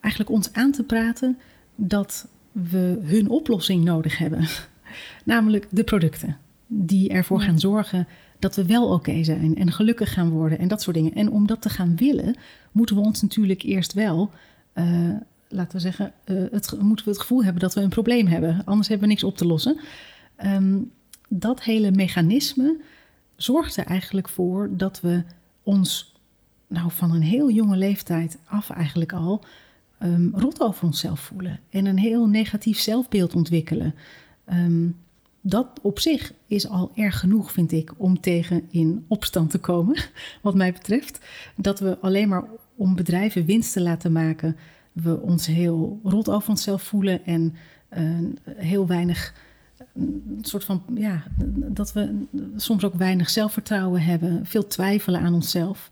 [0.00, 1.38] eigenlijk ons aan te praten
[1.74, 4.48] dat we hun oplossing nodig hebben.
[5.24, 8.06] Namelijk de producten die ervoor gaan zorgen
[8.38, 11.14] dat we wel oké zijn en gelukkig gaan worden en dat soort dingen.
[11.14, 12.36] En om dat te gaan willen,
[12.72, 14.30] moeten we ons natuurlijk eerst wel,
[14.74, 15.10] uh,
[15.48, 18.62] laten we zeggen, uh, het, moeten we het gevoel hebben dat we een probleem hebben.
[18.64, 19.80] Anders hebben we niks op te lossen.
[20.44, 20.90] Um,
[21.28, 22.80] dat hele mechanisme
[23.36, 25.22] zorgt er eigenlijk voor dat we
[25.62, 26.13] ons
[26.66, 29.44] nou, van een heel jonge leeftijd af eigenlijk al
[30.02, 33.94] um, rot over onszelf voelen en een heel negatief zelfbeeld ontwikkelen.
[34.52, 34.96] Um,
[35.40, 39.96] dat op zich is al erg genoeg, vind ik, om tegen in opstand te komen,
[40.42, 41.18] wat mij betreft.
[41.56, 42.44] Dat we alleen maar
[42.76, 44.56] om bedrijven winst te laten maken,
[44.92, 47.56] we ons heel rot over onszelf voelen en
[47.98, 48.18] uh,
[48.56, 49.34] heel weinig
[49.94, 51.22] een soort van, ja,
[51.54, 52.24] dat we
[52.56, 55.90] soms ook weinig zelfvertrouwen hebben, veel twijfelen aan onszelf.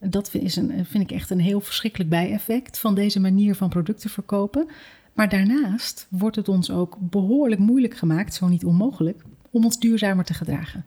[0.00, 4.10] Dat is een, vind ik echt een heel verschrikkelijk bijeffect van deze manier van producten
[4.10, 4.68] verkopen.
[5.12, 10.24] Maar daarnaast wordt het ons ook behoorlijk moeilijk gemaakt, zo niet onmogelijk, om ons duurzamer
[10.24, 10.84] te gedragen.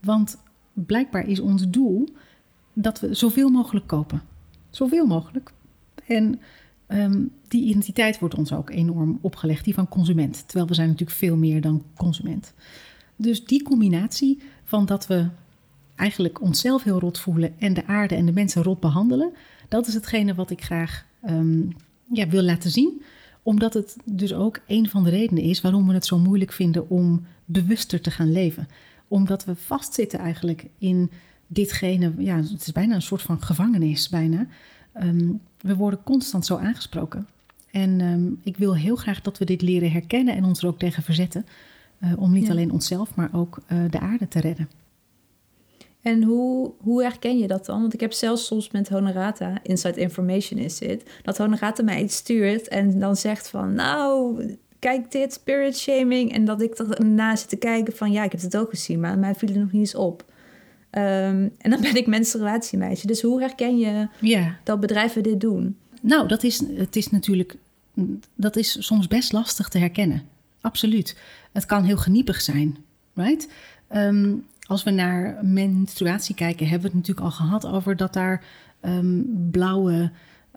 [0.00, 0.38] Want
[0.72, 2.08] blijkbaar is ons doel
[2.72, 4.22] dat we zoveel mogelijk kopen.
[4.70, 5.52] Zoveel mogelijk.
[6.06, 6.40] En
[6.92, 10.42] Um, die identiteit wordt ons ook enorm opgelegd, die van consument.
[10.46, 12.54] Terwijl we zijn natuurlijk veel meer dan consument.
[13.16, 15.28] Dus die combinatie van dat we
[16.00, 19.32] eigenlijk onszelf heel rot voelen en de aarde en de mensen rot behandelen,
[19.68, 21.76] dat is hetgene wat ik graag um,
[22.12, 23.02] ja, wil laten zien.
[23.42, 26.90] Omdat het dus ook een van de redenen is waarom we het zo moeilijk vinden
[26.90, 28.68] om bewuster te gaan leven.
[29.08, 31.10] Omdat we vastzitten eigenlijk in
[31.46, 34.46] ditgene, ja, het is bijna een soort van gevangenis bijna.
[35.02, 37.26] Um, we worden constant zo aangesproken.
[37.70, 40.78] En um, ik wil heel graag dat we dit leren herkennen en ons er ook
[40.78, 41.46] tegen verzetten.
[42.02, 42.50] Uh, om niet ja.
[42.50, 44.68] alleen onszelf, maar ook uh, de aarde te redden.
[46.02, 47.80] En hoe, hoe herken je dat dan?
[47.80, 52.16] Want ik heb zelfs soms met Honorata, Inside Information is het, dat Honorata mij iets
[52.16, 54.42] stuurt en dan zegt van, nou,
[54.78, 56.32] kijk dit, spirit shaming.
[56.32, 59.18] En dat ik erna zit te kijken van, ja, ik heb het ook gezien, maar
[59.18, 60.24] mij viel er nog niet eens op.
[60.92, 63.06] Um, en dan ben ik menstruatiemeisje.
[63.06, 64.58] Dus hoe herken je ja.
[64.64, 65.76] dat bedrijven dit doen?
[66.02, 67.56] Nou, dat is, het is natuurlijk,
[68.34, 70.22] dat is soms best lastig te herkennen.
[70.60, 71.16] Absoluut.
[71.52, 72.76] Het kan heel geniepig zijn,
[73.14, 73.48] right?
[73.94, 78.44] Um, als we naar menstruatie kijken, hebben we het natuurlijk al gehad over dat daar
[78.82, 80.10] um, blauwe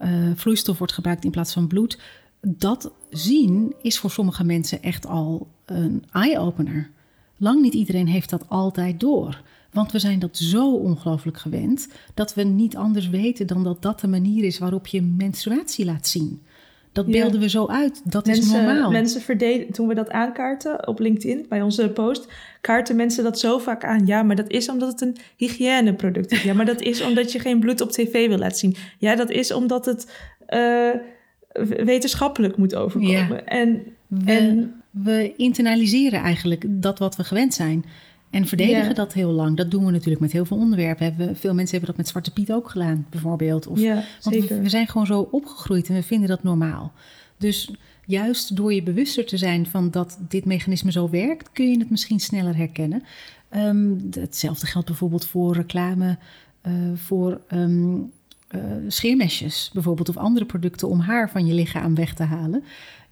[0.04, 2.00] uh, vloeistof wordt gebruikt in plaats van bloed.
[2.42, 6.90] Dat zien is voor sommige mensen echt al een eye-opener.
[7.38, 9.42] Lang niet iedereen heeft dat altijd door.
[9.72, 14.00] Want we zijn dat zo ongelooflijk gewend dat we niet anders weten dan dat dat
[14.00, 16.42] de manier is waarop je menstruatie laat zien.
[16.94, 18.02] Dat beelden we zo uit.
[18.04, 18.92] Dat mensen, is normaal.
[18.92, 22.28] Mensen verdeden, toen we dat aankaarten op LinkedIn, bij onze post,
[22.62, 24.06] kaarten mensen dat zo vaak aan.
[24.06, 26.44] Ja, maar dat is omdat het een hygiëneproduct is.
[26.44, 28.76] Ja, maar dat is omdat je geen bloed op tv wil laten zien.
[28.98, 30.12] Ja, dat is omdat het
[30.50, 30.90] uh,
[31.86, 33.36] wetenschappelijk moet overkomen.
[33.36, 33.44] Ja.
[33.44, 37.86] En, we, en we internaliseren eigenlijk dat wat we gewend zijn.
[38.34, 38.94] En verdedigen ja.
[38.94, 39.58] dat heel lang.
[39.58, 41.06] Dat doen we natuurlijk met heel veel onderwerpen.
[41.06, 43.68] Hebben, veel mensen hebben dat met Zwarte Piet ook gedaan, bijvoorbeeld.
[43.68, 46.94] Of, ja, want we, we, zijn gewoon zo opgegroeid en we vinden dat normaal.
[47.38, 47.72] Dus
[48.06, 51.90] juist door je bewuster te zijn van dat dit mechanisme zo werkt, kun je het
[51.90, 53.04] misschien sneller herkennen.
[53.56, 56.18] Um, hetzelfde geldt bijvoorbeeld voor reclame,
[56.68, 58.12] uh, voor um,
[58.56, 62.64] uh, scheermesjes bijvoorbeeld, of andere producten om haar van je lichaam weg te halen.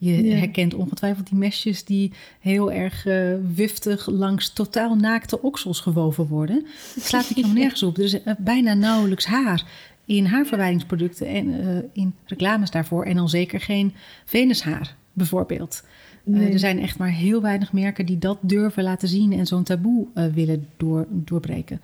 [0.02, 0.36] Je ja.
[0.36, 6.66] herkent ongetwijfeld die mesjes die heel erg uh, wiftig langs totaal naakte oksels gewoven worden.
[6.96, 7.98] Het slaat ik nog nergens op.
[7.98, 9.66] Er is uh, bijna nauwelijks haar
[10.06, 13.06] in haarverwijdingsproducten en uh, in reclames daarvoor.
[13.06, 13.94] En al zeker geen
[14.26, 15.84] venushaar, bijvoorbeeld.
[16.24, 16.52] Nee.
[16.52, 20.08] er zijn echt maar heel weinig merken die dat durven laten zien en zo'n taboe
[20.34, 21.82] willen door, doorbreken.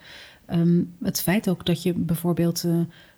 [0.50, 2.66] Um, het feit ook dat je bijvoorbeeld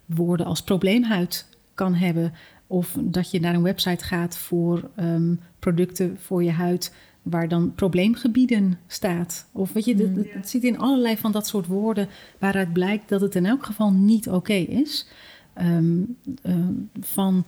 [0.06, 2.34] woorden als probleemhuid kan hebben
[2.72, 7.74] of dat je naar een website gaat voor um, producten voor je huid waar dan
[7.76, 9.50] probleemgebieden staat.
[9.52, 10.00] Of weet je, Mm.
[10.02, 13.46] het, het- het zit in allerlei van dat soort woorden waaruit blijkt dat het in
[13.46, 15.08] elk geval niet oké is.
[15.54, 15.98] Ehm,
[16.42, 17.46] ehm, van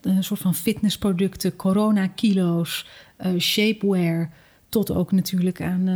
[0.00, 4.30] een soort van fitnessproducten, corona-kilo's, eh, shapewear,
[4.74, 5.88] tot ook natuurlijk aan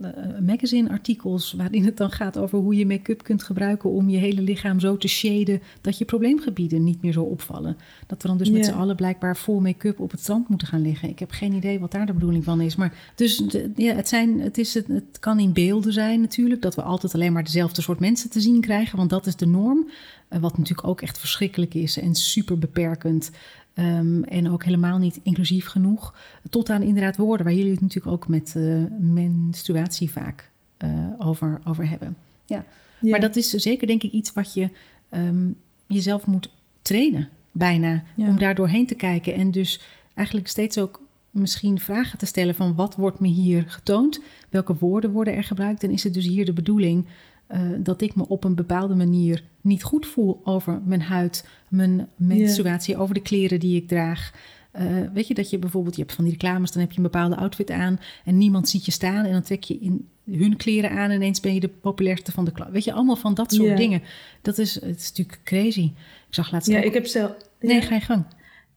[0.00, 0.10] eh,
[0.46, 4.80] magazine-artikels waarin het dan gaat over hoe je make-up kunt gebruiken om je hele lichaam
[4.80, 7.76] zo te shaden dat je probleemgebieden niet meer zo opvallen.
[8.06, 10.82] Dat we dan dus met z'n allen blijkbaar vol make-up op het strand moeten gaan
[10.82, 11.08] liggen.
[11.08, 12.76] Ik heb geen idee wat daar de bedoeling van is.
[12.76, 16.62] Maar dus de- ja, het, zijn, het, is het, het kan in beelden zijn natuurlijk,
[16.62, 19.46] dat we altijd alleen maar dezelfde soort mensen te zien krijgen, want dat is de
[19.46, 19.88] norm.
[20.28, 23.30] Eh, wat natuurlijk ook echt verschrikkelijk is en super beperkend.
[23.74, 26.14] Ehm, en ook helemaal niet inclusief genoeg.
[26.50, 31.60] Tot aan inderdaad woorden, waar jullie het natuurlijk ook met eh, menstruatie vaak eh, over,
[31.64, 32.16] over hebben.
[32.46, 32.64] Ja.
[33.00, 34.70] Maar dat is zeker denk ik iets wat je
[35.08, 35.50] ehm,
[35.86, 36.50] jezelf moet
[36.82, 38.02] trainen, bijna.
[38.14, 38.28] Ja.
[38.28, 39.34] Om daar doorheen te kijken.
[39.34, 39.80] En dus
[40.14, 44.20] eigenlijk steeds ook misschien vragen te stellen van wat wordt me hier getoond?
[44.48, 45.82] Welke woorden worden er gebruikt?
[45.82, 47.06] En is het dus hier de bedoeling
[47.46, 52.08] eh, dat ik me op een bepaalde manier niet goed voel over mijn huid, mijn
[52.16, 54.32] menstruatie, over de kleren die ik draag?
[54.72, 57.02] Eh, weet je dat je bijvoorbeeld, je hebt van die reclames, dan heb je een
[57.02, 60.90] bepaalde outfit aan en niemand ziet je staan en dan trek je in hun kleren
[60.90, 62.68] aan en ineens ben je de populairste van de klas.
[62.70, 64.02] Weet je, allemaal van dat soort dingen.
[64.42, 65.80] Dat is, het is natuurlijk crazy.
[66.28, 67.36] Ik zag laatst Ja, ook- ik heb zelf...
[67.60, 67.80] Nee, ja.
[67.82, 68.24] ga je gang.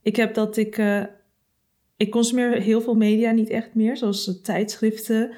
[0.01, 0.77] Ik heb dat ik...
[0.77, 1.03] eh,
[1.97, 5.31] ik consumeer heel veel media niet echt meer, zoals tijdschriften.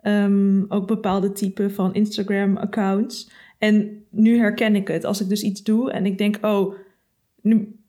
[0.00, 3.30] ehm, ook bepaalde typen van Instagram-accounts.
[3.58, 5.04] En nu herken ik het.
[5.04, 6.74] Als ik dus iets doe en ik denk, oh...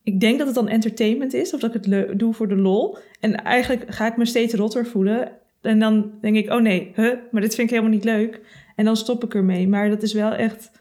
[0.04, 2.98] Ik denk dat het dan entertainment is, of dat ik het doe voor de lol.
[3.20, 5.32] En eigenlijk ga ik me steeds rotter voelen.
[5.62, 8.42] En dan denk ik, oh nee, huh, maar dit vind ik helemaal niet leuk.
[8.76, 9.68] En dan stop ik ermee.
[9.68, 10.72] Maar dat is wel echt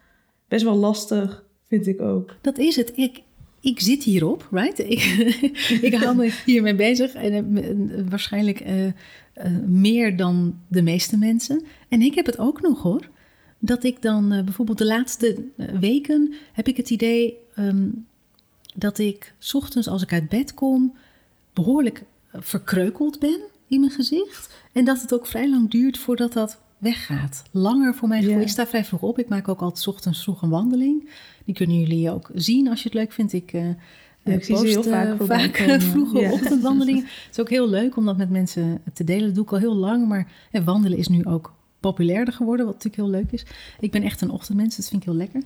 [0.48, 2.36] best wel lastig, vind ik ook.
[2.40, 2.92] Dat is het.
[2.96, 3.22] Ik,
[3.60, 4.78] ik zit hierop, right?
[4.94, 5.02] Ik,
[5.88, 7.14] ik hou me hiermee bezig.
[7.14, 7.76] En eh, eh,
[8.08, 8.92] waarschijnlijk eh,
[9.66, 11.62] meer dan de meeste mensen.
[11.88, 13.10] En ik heb het ook nog hoor.
[13.58, 15.44] Dat ik dan bijvoorbeeld de laatste
[15.80, 17.88] weken heb ik het idee ehm,
[18.74, 20.96] dat ik 's ochtends als ik uit bed kom
[21.52, 24.54] behoorlijk eh, verkreukeld ben in mijn gezicht.
[24.72, 27.42] En dat het ook vrij lang duurt voordat dat weggaat.
[27.50, 28.30] Langer voor gevoel.
[28.30, 28.38] Ja.
[28.38, 29.18] Ik sta vrij vroeg op.
[29.18, 31.08] Ik maak ook altijd 's ochtends vroeg een wandeling.
[31.44, 33.32] Die kunnen jullie ook zien als je het leuk vindt.
[33.32, 33.50] Ik,
[34.24, 36.32] Ja, ik post, heel vaak eh, vaak vroege Ja.
[36.32, 37.02] ochtendwandelingen.
[37.02, 39.26] Het is ook heel leuk om dat met mensen te delen.
[39.26, 40.08] Dat doe ik al heel lang.
[40.08, 43.44] Maar eh, wandelen is nu ook populairder geworden, wat natuurlijk heel leuk is.
[43.80, 45.42] Ik ben echt een ochtendmens, dat vind ik heel lekker.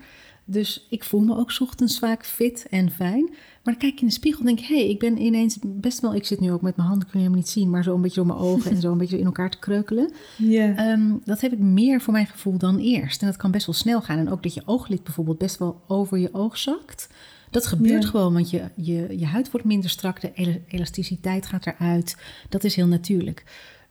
[0.48, 3.24] Dus ik voel me ook 's ochtends vaak fit en fijn.
[3.30, 5.58] Maar dan kijk ik in de spiegel en denk ik, hé, hey, ik ben ineens
[5.66, 6.14] best wel...
[6.14, 8.00] Ik zit nu ook met mijn handen, kun je helemaal niet zien, maar zo een
[8.00, 10.12] beetje door mijn ogen en zo een beetje in elkaar te kreukelen.
[10.38, 10.76] Ja.
[10.76, 13.20] Ehm, dat heb ik meer voor mijn gevoel dan eerst.
[13.20, 14.18] En dat kan best wel snel gaan.
[14.18, 17.08] En ook dat je ooglid bijvoorbeeld best wel over je oog zakt.
[17.50, 18.08] Dat gebeurt Ja.
[18.08, 22.16] gewoon, want je, je, je huid wordt minder strak, de ela- elasticiteit gaat eruit.
[22.48, 23.44] Dat is heel natuurlijk.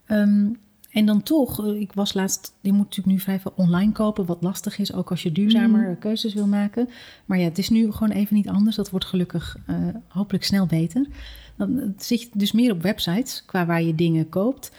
[0.05, 0.49] Ehm,
[0.95, 4.25] en dan toch, eh, ik was laatst, je moet natuurlijk nu vrij veel online kopen,
[4.25, 6.89] wat lastig is, ook als je duurzamer eh, keuzes wil maken.
[7.25, 8.75] Maar ja, het is nu gewoon even niet anders.
[8.75, 9.75] Dat wordt gelukkig eh,
[10.08, 11.08] hopelijk snel beter.
[11.55, 14.71] Dan zit je dus meer op websites qua waar je dingen koopt.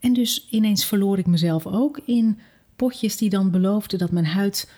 [0.00, 2.38] En dus ineens verloor ik mezelf ook in
[2.76, 4.70] potjes die dan beloofden dat mijn huid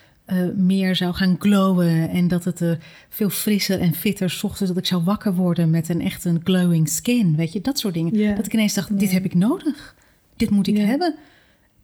[0.57, 2.09] meer zou gaan glowen.
[2.11, 5.89] En dat het er veel frisser en fitter, ochtends dat ik zou wakker worden met
[5.89, 7.37] een echt een glowing skin.
[7.37, 8.37] Weet je, dat soort dingen.
[8.37, 9.97] Dat ik ineens dacht, dit heb ik nodig.
[10.39, 10.85] Dit moet ik Ja.
[10.85, 11.15] hebben.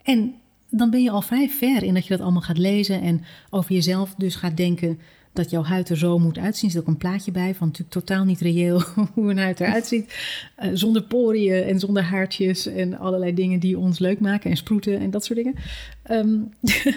[0.02, 0.34] En
[0.70, 3.72] dan ben je al vrij ver in dat je dat allemaal gaat lezen en over
[3.74, 4.98] jezelf dus gaat denken
[5.32, 6.68] dat jouw huid er zo moet uitzien.
[6.68, 8.80] Er zit ook een plaatje bij van natuurlijk totaal niet reëel
[9.14, 10.14] hoe een huid eruit ziet.
[10.56, 14.98] Eh, zonder poriën en zonder haartjes en allerlei dingen die ons leuk maken en sproeten
[14.98, 15.54] en dat soort dingen.
[16.02, 16.38] Ehm,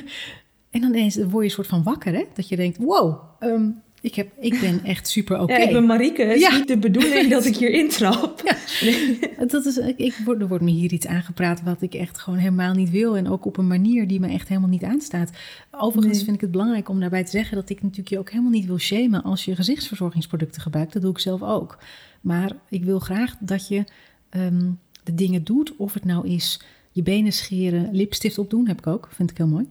[0.72, 2.24] en dan ineens word je een soort van wakker, hè?
[2.34, 3.70] Dat je denkt, wow, ehm,
[4.02, 5.54] ik, heb, ik ben echt super oké.
[5.56, 6.24] Ja, ik ben Marieke.
[6.24, 6.58] Het is Ja.
[6.58, 8.56] niet de bedoeling dat ik hier intrap.
[8.82, 9.20] Nee.
[9.48, 12.40] Dat is, ik, ik word, er wordt me hier iets aangepraat wat ik echt gewoon
[12.40, 13.18] helemaal niet wil.
[13.18, 15.32] En ook op een manier die me echt helemaal niet aanstaat.
[15.72, 16.24] Overigens Nee.
[16.24, 18.66] vind ik het belangrijk om daarbij te zeggen dat ik natuurlijk je ook helemaal niet
[18.66, 20.94] wil shamen als je gezichtsverzorgingsproducten gebruikt.
[20.94, 21.78] Dat doe ik zelf ook.
[22.22, 23.84] Maar ik wil graag dat je
[24.30, 24.70] ehm,
[25.04, 29.10] de dingen doet, of het nou is je benen scheren, lipstift opdoen, heb ik ook,
[29.14, 29.68] vind ik heel mooi.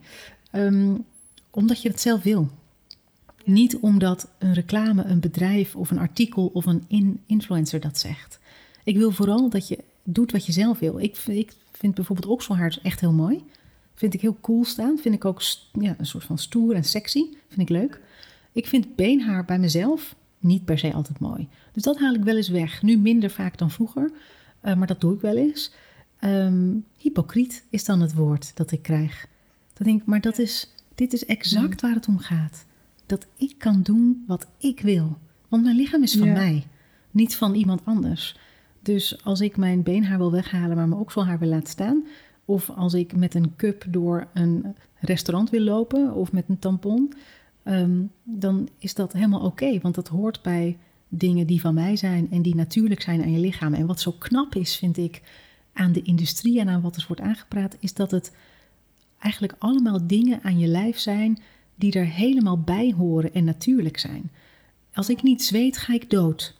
[0.50, 0.94] Ehm,
[1.50, 2.48] omdat je het zelf wil.
[3.46, 8.38] Niet omdat een reclame, een bedrijf of een artikel of een in- influencer dat zegt.
[8.84, 10.98] Ik wil vooral dat je doet wat je zelf wil.
[10.98, 13.44] Ik, ik vind bijvoorbeeld okselhaar echt heel mooi.
[13.94, 14.98] Vind ik heel cool staan.
[14.98, 15.42] Vind ik ook
[15.72, 17.24] ja, een soort van stoer en sexy.
[17.48, 18.00] Vind ik leuk.
[18.52, 21.48] Ik vind beenhaar bij mezelf niet per se altijd mooi.
[21.72, 22.82] Dus dat haal ik wel eens weg.
[22.82, 24.10] Nu minder vaak dan vroeger.
[24.60, 25.72] eh, maar dat doe ik wel eens.
[26.18, 29.26] Ehm, hypocriet is dan het woord dat ik krijg.
[29.72, 32.65] Dan denk ik, maar dat is, dit is exact waar het om gaat.
[33.06, 35.18] Dat ik kan doen wat ik wil.
[35.48, 36.32] Want mijn lichaam is van Ja.
[36.32, 36.66] mij,
[37.10, 38.36] niet van iemand anders.
[38.80, 42.04] Dus als ik mijn beenhaar wil weghalen, maar mijn okselhaar wil laten staan,
[42.44, 47.12] of als ik met een cup door een restaurant wil lopen of met een tampon,
[47.62, 50.76] ehm, dan is dat helemaal oké, want dat hoort bij
[51.08, 53.74] dingen die van mij zijn en die natuurlijk zijn aan je lichaam.
[53.74, 55.22] En wat zo knap is, vind ik,
[55.72, 58.36] aan de industrie en aan wat er wordt aangepraat, is dat het
[59.18, 61.38] eigenlijk allemaal dingen aan je lijf zijn
[61.76, 64.30] die er helemaal bij horen en natuurlijk zijn.
[64.92, 66.54] Als ik niet zweet, ga ik dood.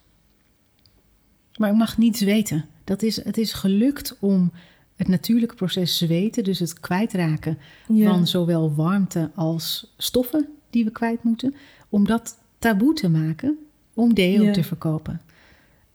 [1.57, 2.65] Maar ik mag niets weten.
[2.83, 4.51] Dat is, het is gelukt om
[4.95, 7.57] het natuurlijke proces zweten, dus het kwijtraken
[7.87, 11.55] van zowel warmte als stoffen die we kwijt moeten,
[11.89, 13.57] om dat taboe te maken
[13.93, 15.21] om deo te verkopen.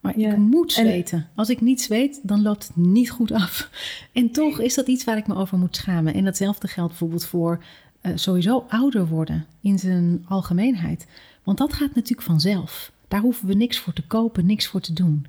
[0.00, 1.28] Maar ik moet zweten.
[1.34, 3.70] Als ik niet zweet, dan loopt het niet goed af.
[4.12, 6.14] En toch is dat iets waar ik me over moet schamen.
[6.14, 7.64] En datzelfde geldt bijvoorbeeld voor
[8.02, 11.06] uh, sowieso ouder worden in zijn algemeenheid.
[11.42, 12.92] Want dat gaat natuurlijk vanzelf.
[13.08, 15.26] Daar hoeven we niks voor te kopen, niks voor te doen.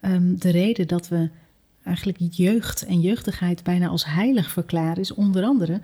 [0.00, 1.28] Ehm, de reden dat we
[1.84, 5.80] eigenlijk jeugd en jeugdigheid bijna als heilig verklaren is onder andere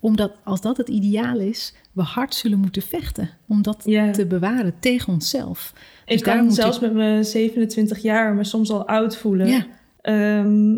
[0.00, 3.82] omdat als dat het ideaal is, we hard zullen moeten vechten om dat
[4.12, 5.72] te bewaren tegen onszelf.
[6.04, 9.46] Ik dus kan zelfs met mijn 27 jaar me soms al oud voelen.
[9.46, 9.66] Ja,
[10.00, 10.76] ehm,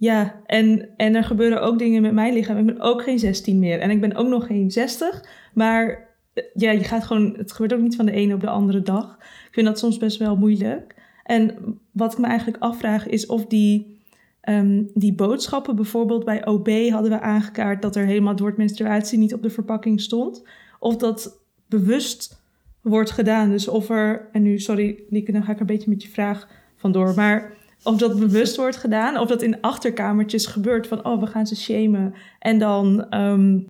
[0.00, 0.42] ja.
[0.46, 2.56] En, en er gebeuren ook dingen met mijn lichaam.
[2.56, 5.24] Ik ben ook geen 16 meer en ik ben ook nog geen 60.
[5.54, 6.08] Maar
[6.54, 9.16] ja, je gaat gewoon, het gebeurt ook niet van de ene op de andere dag.
[9.20, 10.94] Ik vind dat soms best wel moeilijk.
[11.24, 11.54] En
[11.92, 14.00] wat ik me eigenlijk afvraag is of die
[14.40, 19.18] Ehm, die boodschappen bijvoorbeeld bij OB hadden we aangekaart dat er helemaal het woord menstruatie
[19.18, 20.44] niet op de verpakking stond.
[20.78, 22.42] Of dat bewust
[22.80, 23.50] wordt gedaan.
[23.50, 26.48] Dus of er, en nu sorry Lieke, dan ga ik een beetje met je vraag
[26.76, 27.14] vandoor.
[27.14, 31.46] Maar of dat bewust wordt gedaan, of dat in achterkamertjes gebeurt van oh we gaan
[31.46, 33.66] ze shamen en dan um,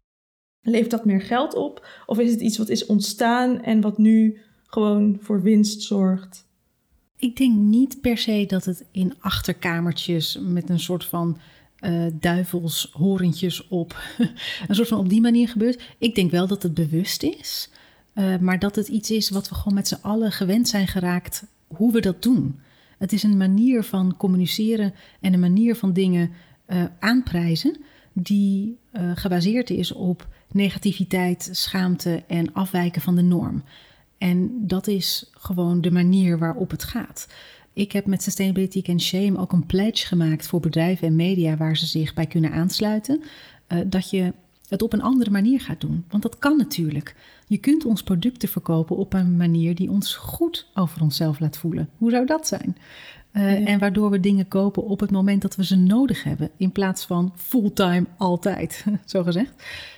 [0.61, 1.87] levert dat meer geld op.
[2.07, 6.49] Of is het iets wat is ontstaan en wat nu gewoon voor winst zorgt?
[7.17, 11.39] Ik denk niet per se dat het in achterkamertjes met een soort van
[11.81, 12.07] uh,
[13.69, 13.97] op,
[14.69, 15.83] een soort van op die manier gebeurt.
[15.99, 17.71] Ik denk wel dat het bewust is,
[18.15, 21.45] uh, maar dat het iets is wat we gewoon met z'n allen gewend zijn geraakt
[21.67, 22.61] hoe we dat doen.
[23.01, 26.31] Het is een manier van communiceren en een manier van dingen
[26.67, 27.77] uh, aanprijzen
[28.13, 28.79] die
[29.15, 33.63] gebaseerd is op negativiteit, schaamte en afwijken van de norm.
[34.19, 37.27] En dat is gewoon de manier waarop het gaat.
[37.73, 41.77] Ik heb met Sustainability and Shame ook een pledge gemaakt voor bedrijven en media waar
[41.77, 43.23] ze zich bij kunnen aansluiten.
[43.69, 44.33] Uh, dat je
[44.71, 46.05] het op een andere manier gaat doen.
[46.09, 47.15] Want dat kan natuurlijk.
[47.47, 51.89] Je kunt ons producten verkopen op een manier die ons goed over onszelf laat voelen.
[51.97, 52.77] Hoe zou dat zijn?
[53.33, 56.73] Uh, En waardoor we dingen kopen op het moment dat we ze nodig hebben, in
[56.73, 59.53] plaats van fulltime altijd, zo gezegd.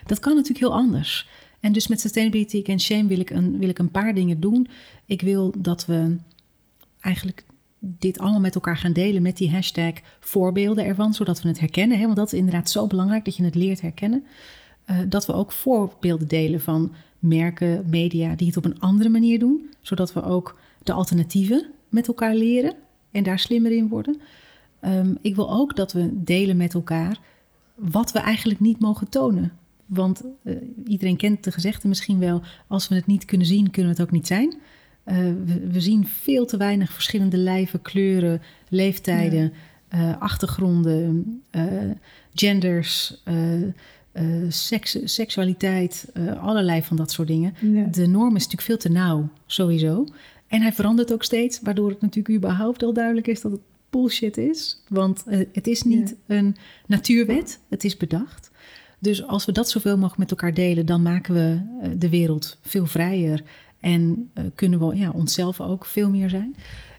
[0.06, 1.28] Dat kan natuurlijk heel anders.
[1.60, 4.68] En dus met Sustainability and Shame wil ik, een, wil ik een paar dingen doen.
[5.06, 6.16] Ik wil dat we
[7.00, 7.44] eigenlijk
[7.78, 11.98] dit allemaal met elkaar gaan delen met die hashtag voorbeelden ervan, zodat we het herkennen.
[11.98, 12.04] Hè?
[12.04, 14.24] Want dat is inderdaad zo belangrijk dat je het leert herkennen.
[14.91, 19.39] Uh, dat we ook voorbeelden delen van merken, media die het op een andere manier
[19.39, 22.74] doen, zodat we ook de alternatieven met elkaar leren
[23.11, 24.20] en daar slimmer in worden.
[24.85, 27.18] Um, ik wil ook dat we delen met elkaar
[27.74, 29.53] wat we eigenlijk niet mogen tonen.
[29.87, 30.57] Want uh,
[30.87, 34.09] iedereen kent de gezegde misschien wel: als we het niet kunnen zien, kunnen we het
[34.09, 34.55] ook niet zijn.
[35.07, 39.53] Uh, we, we, zien veel te weinig verschillende lijven, kleuren, leeftijden,
[39.91, 39.99] ja.
[39.99, 41.43] uh, achtergronden,
[42.35, 43.22] genders,
[44.48, 47.54] seks, seksualiteit, allerlei van dat soort dingen.
[47.60, 47.84] Ja.
[47.84, 50.06] De norm is natuurlijk veel te nauw, sowieso.
[50.46, 53.60] En hij verandert ook steeds, waardoor het natuurlijk überhaupt al duidelijk is dat het
[53.90, 54.82] bullshit is.
[54.88, 56.36] Want het is niet ja.
[56.36, 56.56] een
[56.86, 58.50] natuurwet, het is bedacht.
[58.98, 62.58] Dus als we dat zoveel mogelijk met elkaar delen, dan maken we eh, de wereld
[62.60, 63.42] veel vrijer
[63.80, 66.56] en kunnen we ja, onszelf ook veel meer zijn.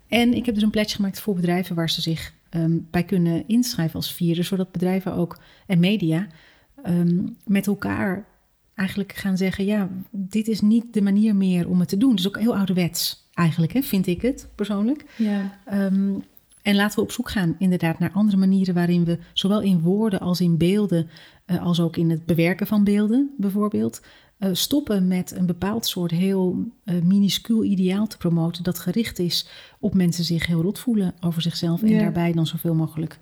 [0.07, 3.43] En ik heb dus een pledge gemaakt voor bedrijven waar ze zich um, bij kunnen
[3.47, 6.27] inschrijven als vieren, zodat bedrijven ook en media
[6.87, 8.25] um, met elkaar
[8.75, 12.15] eigenlijk gaan zeggen: ja, dit is niet de manier meer om het te doen.
[12.15, 15.05] Dus ook heel ouderwets eigenlijk, hè, vind ik het persoonlijk.
[15.17, 15.59] Ja.
[15.73, 16.23] Um,
[16.63, 20.19] en laten we op zoek gaan inderdaad naar andere manieren waarin we zowel in woorden
[20.19, 21.07] als in beelden,
[21.45, 24.01] uh, als ook in het bewerken van beelden bijvoorbeeld,
[24.39, 29.47] uh, stoppen met een bepaald soort heel uh, minuscuul ideaal te promoten dat gericht is
[29.79, 33.19] op mensen zich heel rot voelen over zichzelf en daarbij dan zoveel mogelijk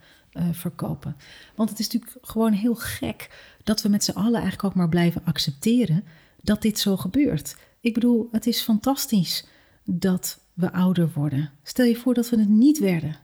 [0.52, 1.16] verkopen.
[1.56, 3.30] Want het is natuurlijk gewoon heel gek
[3.64, 6.04] dat we met z'n allen eigenlijk ook maar blijven accepteren
[6.42, 7.56] dat dit zo gebeurt.
[7.80, 9.46] Ik bedoel, het is fantastisch
[9.84, 11.50] dat we ouder worden.
[11.64, 13.16] Stel je voor dat we het niet werden.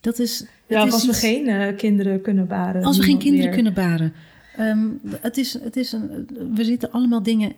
[0.00, 2.84] Dat is, ja, is als we geen uh, kinderen kunnen baren.
[2.84, 3.54] Als we geen kinderen meer.
[3.54, 4.12] kunnen baren.
[4.58, 7.56] Um, het is, het is een, we zitten allemaal dingen eh,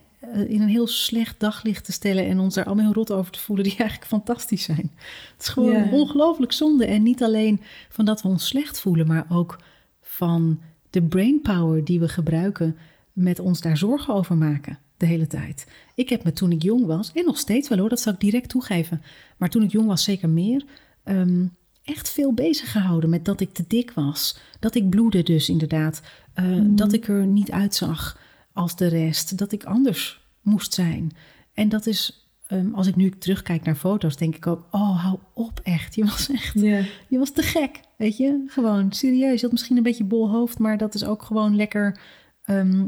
[0.48, 3.38] in een heel slecht daglicht te stellen en ons daar allemaal heel rot over te
[3.38, 4.90] voelen, die eigenlijk fantastisch zijn.
[5.32, 6.84] Het is gewoon ongelooflijk zonde.
[6.84, 9.58] En niet alleen van dat we ons slecht voelen, maar ook
[10.00, 10.60] van
[10.90, 12.76] de brainpower die we gebruiken
[13.12, 15.66] met ons daar zorgen over maken de hele tijd.
[15.94, 18.20] Ik heb me toen ik jong was, en nog steeds wel hoor, dat zal ik
[18.20, 19.02] direct toegeven,
[19.36, 20.64] maar toen ik jong was zeker meer,
[21.04, 21.46] ehm,
[21.84, 24.38] echt veel bezig gehouden met dat ik te dik was.
[24.58, 26.02] Dat ik bloedde dus inderdaad.
[26.34, 28.18] Eh, Dat ik er niet uitzag
[28.60, 29.38] als de rest.
[29.38, 31.10] Dat ik anders moest zijn.
[31.54, 35.18] En dat is, ehm, als ik nu terugkijk naar foto's, denk ik ook, oh hou
[35.34, 35.94] op echt.
[35.94, 36.60] Je was echt
[37.08, 38.44] je was te gek, weet je?
[38.46, 39.34] Gewoon serieus.
[39.34, 42.00] Je had misschien een beetje bol hoofd, maar dat is ook gewoon lekker.
[42.44, 42.84] ehm,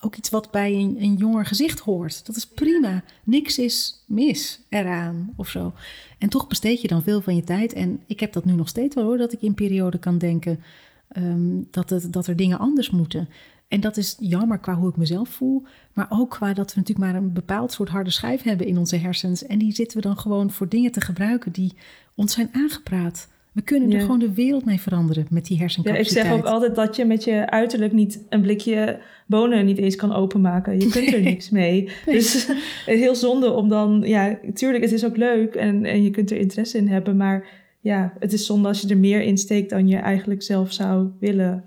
[0.00, 2.26] ook iets wat bij een, een jonger gezicht hoort.
[2.26, 3.02] Dat is prima.
[3.24, 5.72] Niks is mis eraan of zo.
[6.18, 7.72] En toch besteed je dan veel van je tijd.
[7.72, 10.62] En ik heb dat nu nog steeds wel hoor, dat ik in perioden kan denken
[11.08, 13.28] ehm, dat, het, dat er dingen anders moeten.
[13.68, 15.62] En dat is jammer qua hoe ik mezelf voel.
[15.92, 18.96] Maar ook qua dat we natuurlijk maar een bepaald soort harde schijf hebben in onze
[18.96, 19.46] hersens.
[19.46, 21.72] En die zitten we dan gewoon voor dingen te gebruiken die
[22.14, 23.28] ons zijn aangepraat.
[23.52, 26.26] We kunnen er gewoon de wereld mee veranderen met die Ja, ik hersencapaciteit.
[26.26, 30.12] zeg ook altijd dat je met je uiterlijk niet een blikje bonen niet eens kan
[30.12, 30.80] openmaken.
[30.80, 31.88] Je kunt er niks mee.
[32.06, 32.14] Nee.
[32.14, 32.48] Dus
[32.86, 36.36] heel zonde om dan, ja, tuurlijk, het is ook leuk en, en je kunt er
[36.36, 37.46] interesse in hebben, maar
[37.80, 41.08] ja, het is zonde als je er meer in steekt dan je eigenlijk zelf zou
[41.20, 41.64] willen.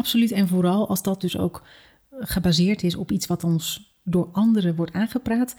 [0.00, 0.32] Absoluut.
[0.32, 1.62] En vooral als dat dus ook
[2.10, 5.54] gebaseerd is op iets wat ons door anderen wordt aangepraat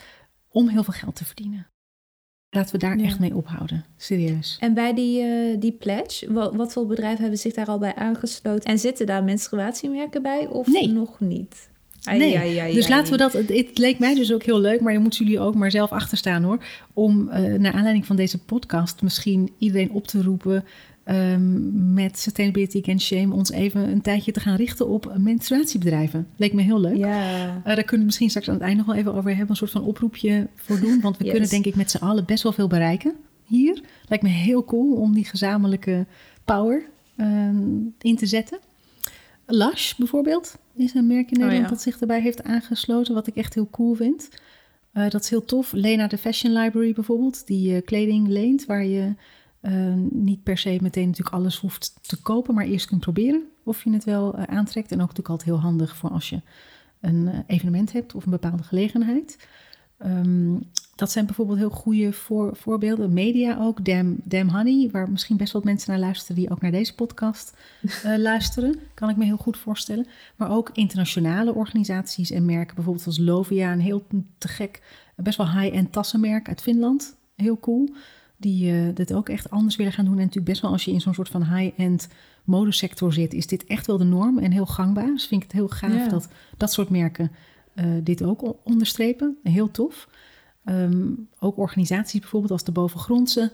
[0.50, 1.68] om heel veel geld te verdienen.
[2.50, 3.04] Laten we daar Ja.
[3.04, 3.86] echt mee ophouden.
[3.98, 4.58] Serieus.
[4.60, 7.96] En bij die, eh, die pledge, wat, wat voor bedrijven hebben zich daar al bij
[7.96, 8.64] aangesloten?
[8.70, 10.88] En zitten daar menstruatiemerken bij of Nee.
[10.88, 11.70] nog niet?
[12.04, 13.34] Ai, Nee, ai, ai, dus laten we dat.
[13.34, 15.92] Het, het leek mij dus ook heel leuk, maar dan moeten jullie ook maar zelf
[15.92, 16.64] achterstaan hoor.
[16.94, 20.64] Om eh, naar aanleiding van deze podcast misschien iedereen op te roepen.
[21.16, 26.28] Ehm, met Sustainability Against Shame ons even een tijdje te gaan richten op menstruatiebedrijven.
[26.36, 26.96] Leek me heel leuk.
[26.98, 29.50] Ja, Eh, daar kunnen we misschien straks aan het eind nog wel even over hebben.
[29.50, 31.02] Een soort van oproepje voor doen.
[31.02, 31.32] Want we Yes.
[31.34, 33.14] kunnen denk ik met z'n allen best wel veel bereiken
[33.46, 33.82] hier.
[34.08, 36.06] Lijkt me heel cool om die gezamenlijke
[36.46, 36.84] power
[37.16, 37.58] ehm,
[38.00, 38.60] in te zetten.
[39.46, 41.70] Lush bijvoorbeeld is een merk in Nederland ja.
[41.70, 43.14] dat zich erbij heeft aangesloten.
[43.14, 44.30] Wat ik echt heel cool vind.
[44.92, 45.72] Eh, dat is heel tof.
[45.72, 47.48] Lena de Fashion Library bijvoorbeeld.
[47.48, 49.14] Die eh, kleding leent waar je
[49.62, 52.54] eh, niet per se meteen natuurlijk alles hoeft te kopen.
[52.54, 54.92] Maar eerst kunt proberen of je het wel eh, aantrekt.
[54.92, 56.42] En ook natuurlijk altijd heel handig voor als je
[57.02, 59.48] een eh, evenement hebt of een bepaalde gelegenheid.
[59.98, 60.56] Ehm,
[60.96, 63.14] dat zijn bijvoorbeeld heel goede voor, voorbeelden.
[63.14, 66.72] Media ook, Damn, Damn Honey, waar misschien best wel mensen naar luisteren die ook naar
[66.72, 67.58] deze podcast
[68.18, 68.80] luisteren.
[68.94, 70.08] Kan ik me heel goed voorstellen.
[70.36, 74.08] Maar ook internationale organisaties en merken, bijvoorbeeld als Lovia, een heel
[74.38, 74.82] te gek,
[75.16, 77.18] best wel high-end tassenmerk uit Finland.
[77.36, 77.90] Heel cool.
[78.42, 80.14] Die eh, dit ook echt anders willen gaan doen.
[80.14, 82.08] En natuurlijk best wel als je in zo'n soort van high-end
[82.44, 85.06] modesector zit, is dit echt wel de norm en heel gangbaar.
[85.06, 86.08] Dus vind ik het heel gaaf Ja.
[86.08, 86.28] dat
[86.58, 87.32] dat soort merken
[87.74, 89.38] eh, dit ook onderstrepen.
[89.44, 90.10] Heel tof.
[90.64, 93.52] Ehm, ook organisaties bijvoorbeeld als de Bovengrondse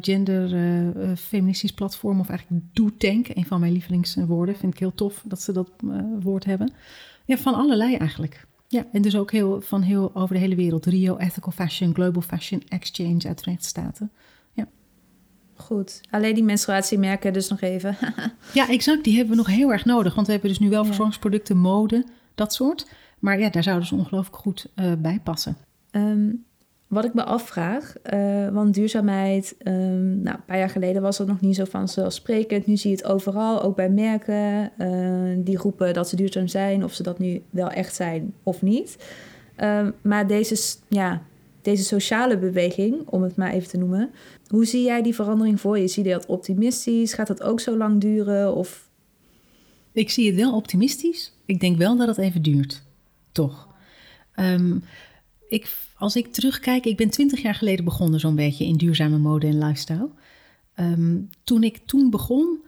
[0.00, 4.56] Gender eh, eh, Feministisch Platform, of eigenlijk Do Tank, een van mijn lievelingswoorden.
[4.56, 5.70] Vind ik heel tof dat ze dat
[6.20, 6.72] woord hebben.
[7.24, 8.46] Ja, van allerlei eigenlijk.
[8.74, 10.86] Ja, en dus ook heel, van heel over de hele wereld.
[10.86, 14.10] Rio Ethical Fashion, Global Fashion Exchange uit de Verenigde Staten.
[15.56, 16.00] goed.
[16.10, 17.96] Alleen die menstruatiemerken dus nog even.
[18.54, 19.04] Ja, exact.
[19.04, 20.14] Die hebben we nog heel erg nodig.
[20.14, 20.86] Want we hebben dus nu wel Ja.
[20.86, 22.04] verzorgingsproducten, mode,
[22.34, 22.86] dat soort.
[23.18, 25.56] Maar ja, daar zouden ze ongelooflijk goed eh, bij passen.
[25.90, 26.28] Ehm,
[26.86, 31.26] wat ik me afvraag, eh, want duurzaamheid, ehm, nou, een paar jaar geleden was dat
[31.26, 32.66] nog niet zo vanzelfsprekend.
[32.66, 36.84] Nu zie je het overal, ook bij merken eh, die roepen dat ze duurzaam zijn,
[36.84, 38.96] of ze dat nu wel echt zijn of niet.
[39.56, 41.22] Ehm, maar deze, ja,
[41.62, 44.10] deze sociale beweging, om het maar even te noemen,
[44.48, 45.88] hoe zie jij die verandering voor je?
[45.88, 47.12] Zie je dat optimistisch?
[47.14, 48.54] Gaat dat ook zo lang duren?
[48.54, 48.88] Of
[49.92, 51.32] Ik zie het wel optimistisch.
[51.44, 52.82] Ik denk wel dat het even duurt.
[53.32, 53.68] Toch.
[54.34, 54.76] Ehm,
[55.54, 59.46] ik, als ik terugkijk, ik ben twintig jaar geleden begonnen zo'n beetje in duurzame mode
[59.46, 60.10] en lifestyle.
[60.74, 62.58] Ehm, toen ik toen begon,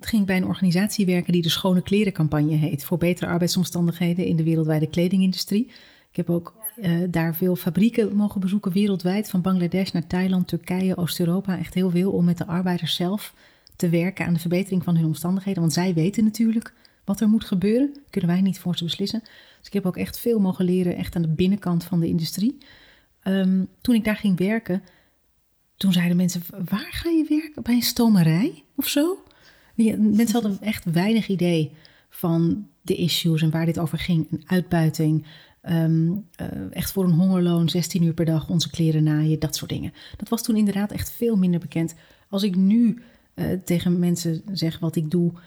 [0.00, 2.84] ging ik bij een organisatie werken die de Schone Klerencampagne heet.
[2.84, 5.66] Voor betere arbeidsomstandigheden in de wereldwijde kledingindustrie.
[6.10, 9.30] Ik heb ook eh, daar veel fabrieken mogen bezoeken wereldwijd.
[9.30, 11.58] Van Bangladesh naar Thailand, Turkije, Oost-Europa.
[11.58, 13.34] Echt heel veel om met de arbeiders zelf
[13.76, 15.60] te werken aan de verbetering van hun omstandigheden.
[15.60, 16.72] Want zij weten natuurlijk
[17.04, 17.96] wat er moet gebeuren.
[18.10, 19.22] Kunnen wij niet voor ze beslissen.
[19.64, 22.58] Dus ik heb ook echt veel mogen leren, echt aan de binnenkant van de industrie.
[23.20, 24.82] Ehm, toen ik daar ging werken,
[25.76, 27.62] toen zeiden mensen, waar ga je werken?
[27.62, 29.18] Bij een stomerij of zo?
[29.74, 31.70] Ja, mensen hadden echt weinig idee
[32.08, 34.26] van de issues en waar dit over ging.
[34.30, 35.26] Een uitbuiting,
[35.60, 39.70] ehm, eh, echt voor een hongerloon, 16 uur per dag onze kleren naaien, dat soort
[39.70, 39.92] dingen.
[40.16, 41.94] Dat was toen inderdaad echt veel minder bekend.
[42.28, 43.02] Als ik nu
[43.34, 45.40] eh, tegen mensen zeg wat ik doe eh,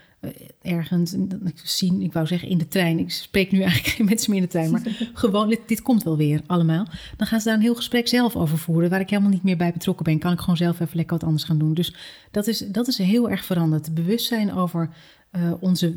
[0.62, 1.14] ergens.
[1.14, 3.00] Ik, zie, ik wou zeggen in de trein.
[3.00, 4.72] Ik spreek nu eigenlijk geen mensen meer in de trein.
[4.72, 4.82] Maar
[5.14, 6.86] gewoon, dit, dit, komt wel weer allemaal.
[7.18, 8.90] Dan gaan ze daar een heel gesprek zelf over voeren.
[8.90, 10.20] Waar ik helemaal niet meer bij betrokken ben.
[10.20, 11.74] Kan ik gewoon zelf even lekker wat anders gaan doen.
[11.74, 11.96] Dus
[12.32, 13.94] dat is, dat is heel erg veranderd.
[13.94, 14.90] Bewustzijn over
[15.32, 15.96] uh, onze,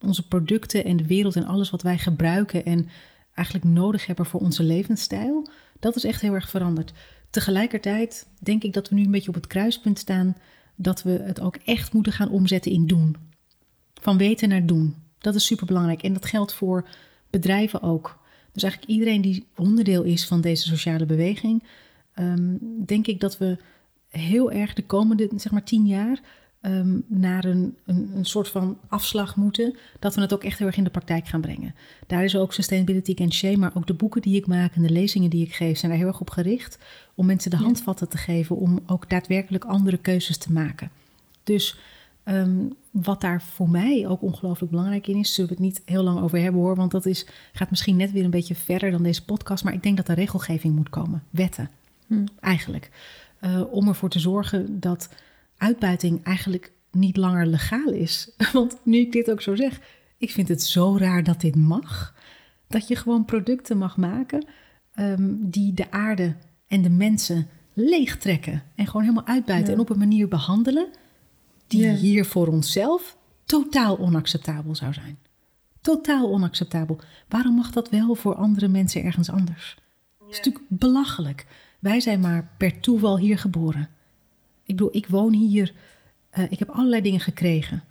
[0.00, 2.64] onze producten en de wereld en alles wat wij gebruiken.
[2.64, 2.88] En
[3.34, 5.48] eigenlijk nodig hebben voor onze levensstijl.
[5.78, 6.92] Dat is echt heel erg veranderd.
[7.30, 10.36] Tegelijkertijd denk ik dat we nu een beetje op het kruispunt staan
[10.76, 13.16] dat we het ook echt moeten gaan omzetten in doen.
[14.00, 14.94] Van weten naar doen.
[15.18, 16.02] Dat is super belangrijk.
[16.02, 16.88] En dat geldt voor
[17.30, 18.18] bedrijven ook.
[18.52, 21.62] Dus eigenlijk iedereen die onderdeel is van deze sociale beweging,
[22.14, 23.56] um, denk ik dat we
[24.08, 26.20] heel erg de komende zeg maar tien jaar
[26.62, 30.66] um, naar een, een, een, soort van afslag moeten, dat we het ook echt heel
[30.66, 31.74] erg in de praktijk gaan brengen.
[32.06, 35.30] Daar is ook Sustainability Shame, maar ook de boeken die ik maak en de lezingen
[35.30, 36.78] die ik geef, zijn daar heel erg op gericht
[37.14, 40.90] om mensen de handvatten te geven om ook daadwerkelijk andere keuzes te maken.
[41.44, 41.78] Dus
[42.30, 46.02] um, wat daar voor mij ook ongelooflijk belangrijk in is, zullen we het niet heel
[46.02, 49.02] lang over hebben hoor, want dat is, gaat misschien net weer een beetje verder dan
[49.02, 51.70] deze podcast, maar ik denk dat er regelgeving moet komen, wetten
[52.06, 52.24] hm.
[52.40, 52.90] eigenlijk,
[53.40, 55.08] uh, om ervoor te zorgen dat
[55.56, 58.30] uitbuiting eigenlijk niet langer legaal is.
[58.52, 59.80] Want nu ik dit ook zo zeg,
[60.16, 62.14] ik vind het zo raar dat dit mag.
[62.66, 64.44] Dat je gewoon producten mag maken
[64.96, 66.34] um, die de aarde
[66.66, 68.62] en de mensen leegtrekken.
[68.74, 70.86] En gewoon helemaal uitbuiten en op een manier behandelen
[71.70, 75.18] die hier voor onszelf totaal onacceptabel zou zijn.
[75.80, 77.00] Totaal onacceptabel.
[77.28, 79.76] Waarom mag dat wel voor andere mensen ergens anders?
[80.18, 81.46] Het is natuurlijk belachelijk.
[81.78, 83.88] Wij zijn maar per toeval hier geboren.
[84.64, 85.72] Ik bedoel, ik woon hier.
[86.38, 87.84] Uh, ik heb allerlei dingen gekregen.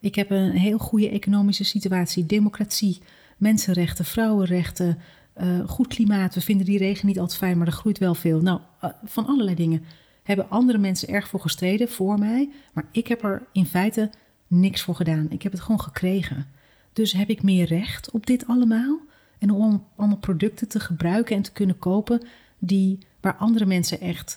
[0.00, 2.98] Ik heb een heel goede economische situatie, democratie,
[3.36, 4.98] mensenrechten, vrouwenrechten,
[5.42, 6.34] uh, goed klimaat.
[6.34, 8.40] We vinden die regen niet altijd fijn, maar er groeit wel veel.
[8.40, 9.84] Nou, uh, van allerlei dingen
[10.26, 14.10] hebben andere mensen erg voor gestreden voor mij, maar ik heb er in feite
[14.46, 15.26] niks voor gedaan.
[15.30, 16.46] Ik heb het gewoon gekregen.
[16.92, 18.98] Dus heb ik meer recht op dit allemaal?
[19.38, 22.22] En om allemaal producten te gebruiken en te kunnen kopen
[22.58, 24.36] die waar andere mensen echt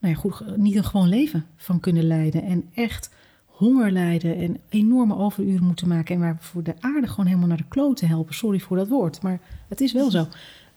[0.00, 2.42] nou ja, goed, niet een gewoon leven van kunnen leiden.
[2.42, 3.10] En echt
[3.46, 6.14] honger lijden en enorme overuren moeten maken.
[6.14, 8.34] En waar voor de aarde gewoon helemaal naar de kloten helpen.
[8.34, 10.26] Sorry voor dat woord, maar het is wel zo.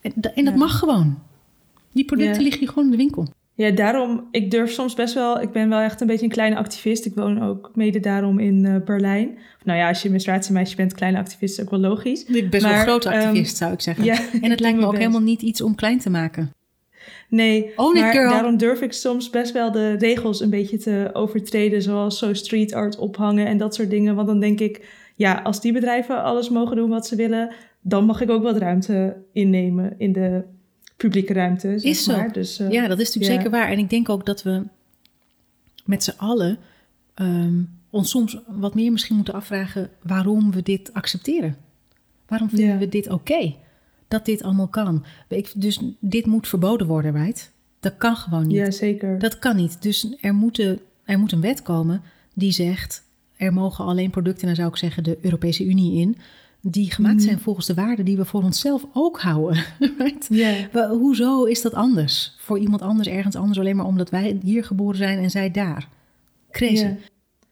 [0.00, 1.18] En, en dat mag gewoon.
[1.92, 3.28] Die producten liggen hier gewoon in de winkel.
[3.60, 6.56] Ja, daarom, ik durf soms best wel, ik ben wel echt een beetje een kleine
[6.56, 7.06] activist.
[7.06, 9.38] Ik woon ook mede daarom in uh, Berlijn.
[9.64, 12.24] Nou ja, als je menstruatiemeisje bent, kleine activist is ook wel logisch.
[12.24, 14.04] Ik ben wel een grote activist, um, zou ik zeggen.
[14.10, 16.54] Ja, en het lijkt me ook helemaal niet iets om klein te maken.
[17.28, 22.18] Nee, maar daarom durf ik soms best wel de regels een beetje te overtreden, zoals
[22.18, 24.14] zo street art ophangen en dat soort dingen.
[24.14, 28.04] Want dan denk ik, ja, als die bedrijven alles mogen doen wat ze willen, dan
[28.04, 30.44] mag ik ook wat ruimte innemen in de
[31.02, 31.78] publieke ruimte.
[31.78, 32.26] Zeg is zo.
[32.32, 33.68] Dus, uh, ja, dat is natuurlijk zeker waar.
[33.68, 34.62] En ik denk ook dat we
[35.84, 36.58] met z'n allen
[37.14, 41.56] um, ons soms wat meer misschien moeten afvragen waarom we dit accepteren.
[42.26, 42.78] Waarom vinden ja.
[42.78, 43.14] we dit oké?
[43.14, 43.58] Okay?
[44.10, 45.04] dat dit allemaal kan.
[45.54, 47.52] Dus dit moet verboden worden, right?
[47.80, 48.56] Dat kan gewoon niet.
[48.56, 49.18] Ja, zeker.
[49.18, 49.82] Dat kan niet.
[49.82, 52.02] Dus er, moeten, er moet een wet komen
[52.34, 53.04] die zegt...
[53.36, 56.16] er mogen alleen producten, dan zou ik zeggen de Europese Unie in...
[56.62, 57.24] die gemaakt mhm.
[57.24, 59.64] zijn volgens de waarden die we voor onszelf ook houden.
[59.98, 60.26] Right?
[60.30, 60.90] Yeah.
[60.90, 62.36] Hoezo is dat anders?
[62.38, 63.58] Voor iemand anders, ergens anders...
[63.58, 65.88] alleen maar omdat wij hier geboren zijn en zij daar.
[66.50, 66.74] Crazy.
[66.74, 66.92] Yeah.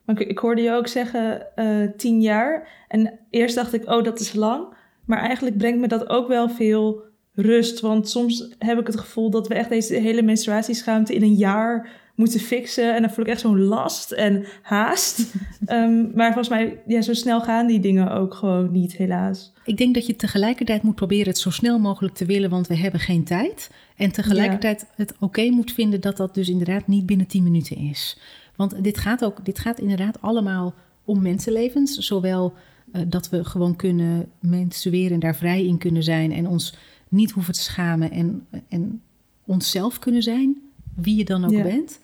[0.04, 2.68] Maar ik, ik hoorde je ook zeggen uh, tien jaar.
[2.88, 4.76] En eerst dacht ik, oh, dat is lang...
[5.08, 7.02] Maar eigenlijk brengt me dat ook wel veel
[7.34, 7.80] rust.
[7.80, 11.88] Want soms heb ik het gevoel dat we echt deze hele menstruatieschaamte in een jaar
[12.18, 12.94] moeten fixen.
[12.94, 15.34] En dan voel ik echt zo'n last en haast.
[15.68, 19.52] um, maar volgens mij, ja, zo snel gaan die dingen ook gewoon niet, helaas.
[19.64, 22.76] Ik denk dat je tegelijkertijd moet proberen het zo snel mogelijk te willen, want we
[22.76, 23.70] hebben geen tijd.
[23.96, 28.18] En tegelijkertijd het oké moet vinden dat dat dus inderdaad niet binnen 10 minuten is.
[28.56, 31.96] Want dit gaat ook, dit gaat inderdaad allemaal om mensenlevens.
[31.96, 32.54] Zowel
[32.92, 36.74] uh, dat we gewoon kunnen menstrueren en daar vrij in kunnen zijn en ons
[37.08, 39.02] niet hoeven te schamen en, en
[39.44, 40.56] onszelf kunnen zijn,
[40.94, 41.62] wie je dan ook ja.
[41.62, 42.00] bent.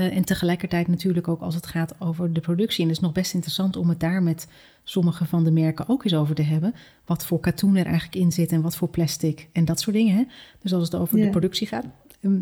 [0.00, 2.82] Uh, en tegelijkertijd natuurlijk ook als het gaat over de productie.
[2.82, 4.48] En het is nog best interessant om het daar met
[4.84, 6.74] sommige van de merken ook eens over te hebben.
[7.04, 10.16] Wat voor katoen er eigenlijk in zit en wat voor plastic en dat soort dingen.
[10.16, 10.24] Hè?
[10.62, 11.24] Dus als het over ja.
[11.24, 11.84] de productie gaat,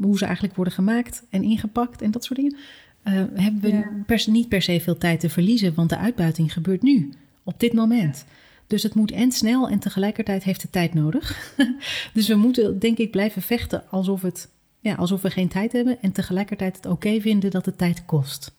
[0.01, 2.57] hoe ze eigenlijk worden gemaakt en ingepakt en dat soort dingen.
[3.05, 3.91] Uh, hebben we ja.
[4.07, 7.73] pers niet per se veel tijd te verliezen, want de uitbuiting gebeurt nu op dit
[7.73, 8.25] moment.
[8.67, 11.55] Dus het moet en snel en tegelijkertijd heeft het tijd nodig.
[12.15, 14.49] dus we moeten, denk ik, blijven vechten alsof, het,
[14.81, 18.57] ja, alsof we geen tijd hebben en tegelijkertijd het oké vinden dat het tijd kost.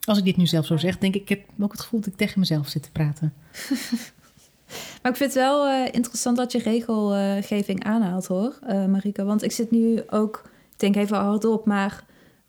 [0.00, 2.08] Als ik dit nu zelf zo zeg, denk ik, ik heb ook het gevoel dat
[2.08, 3.34] ik tegen mezelf zit te praten.
[5.02, 9.24] maar ik vind het wel uh, interessant dat je regelgeving aanhaalt hoor, uh, Marike.
[9.24, 12.04] Want ik zit nu ook, ik denk even hardop, maar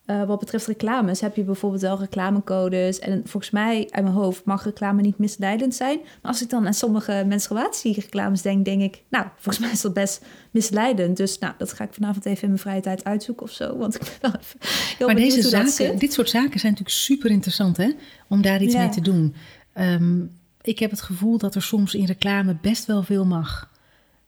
[0.07, 2.99] eh, wat betreft reclames heb je bijvoorbeeld wel reclamecodes.
[2.99, 5.99] En volgens mij, uit mijn hoofd, mag reclame niet misleidend zijn.
[6.03, 9.03] Maar als ik dan aan sommige menstruatiereclames denk, denk ik...
[9.09, 11.17] nou, volgens mij is dat best misleidend.
[11.17, 13.77] Dus nou, dat ga ik vanavond even in mijn vrije tijd uitzoeken of zo.
[13.77, 14.59] Want ik ben wel even
[14.97, 17.91] heel maar deze zaken, dit soort zaken zijn natuurlijk super interessant, hè?
[18.27, 18.79] Om daar iets Ja.
[18.79, 19.35] mee te doen.
[19.73, 20.21] Ehm,
[20.61, 23.71] ik heb het gevoel dat er soms in reclame best wel veel mag.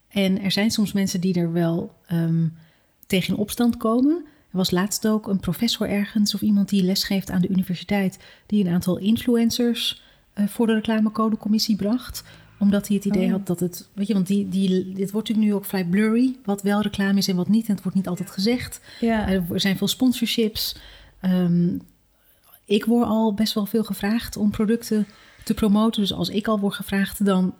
[0.10, 2.48] En er zijn soms mensen die er wel ehm,
[3.08, 4.26] tegen in opstand komen.
[4.52, 8.66] Er was laatst ook een professor ergens of iemand die lesgeeft aan de universiteit, die
[8.66, 10.02] een aantal influencers
[10.34, 12.24] eh, voor de reclamecodecommissie bracht
[12.60, 13.32] omdat hij het idee Oh.
[13.32, 16.36] had dat het, weet je, want die, die, dit wordt natuurlijk nu ook vrij blurry,
[16.46, 17.68] wat wel reclame is en wat niet.
[17.68, 18.82] En het wordt niet altijd gezegd.
[19.00, 19.28] Ja.
[19.30, 20.76] Er zijn veel sponsorships.
[21.20, 21.78] Ehm,
[22.66, 25.08] ik word al best wel veel gevraagd om producten
[25.44, 26.02] te promoten.
[26.02, 27.54] Dus als ik al word gevraagd, dan,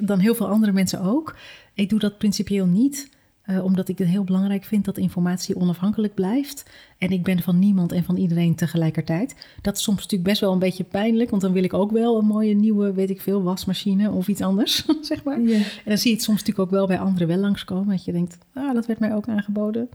[0.00, 1.36] dan heel veel andere mensen ook.
[1.74, 3.10] Ik doe dat principieel niet,
[3.48, 6.70] eh, omdat ik het heel belangrijk vind dat informatie onafhankelijk blijft.
[6.98, 9.34] En ik ben van niemand en van iedereen tegelijkertijd.
[9.62, 12.18] Dat is soms natuurlijk best wel een beetje pijnlijk, want dan wil ik ook wel
[12.18, 15.34] een mooie nieuwe, weet ik veel, wasmachine of iets anders, zeg maar.
[15.34, 17.88] En dan zie je het soms natuurlijk ook wel bij anderen wel langskomen.
[17.88, 19.88] Dat je denkt, ah, dat werd mij ook aangeboden.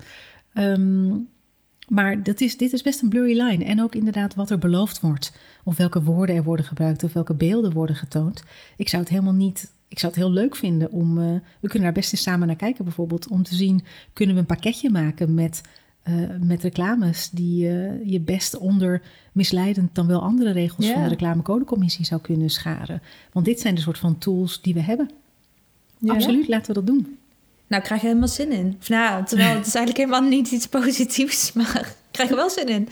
[0.54, 1.12] Ehm,
[1.88, 3.66] maar dat is, dit is best een blurry line.
[3.66, 5.38] En ook inderdaad wat er beloofd wordt.
[5.64, 7.04] Of welke woorden er worden gebruikt.
[7.04, 8.43] Of welke beelden worden getoond.
[8.78, 9.72] Ik zou het helemaal niet...
[9.93, 11.17] Ik zou het heel leuk vinden om...
[11.17, 11.25] eh,
[11.59, 13.27] we kunnen daar best eens samen naar kijken bijvoorbeeld.
[13.27, 13.83] Om te zien,
[14.13, 15.61] kunnen we een pakketje maken met,
[16.03, 17.29] eh, met reclames...
[17.29, 20.93] die eh, je best onder misleidend dan wel andere regels Ja.
[20.93, 23.01] van de reclamecodecommissie zou kunnen scharen.
[23.31, 25.09] Want dit zijn de soort van tools die we hebben.
[25.97, 26.13] Ja.
[26.13, 27.17] Absoluut, laten we dat doen.
[27.67, 28.75] Nou, ik krijg er helemaal zin in.
[28.81, 32.49] Of nou, terwijl het is eigenlijk helemaal niet iets positiefs, maar ik krijg er wel
[32.49, 32.87] zin in.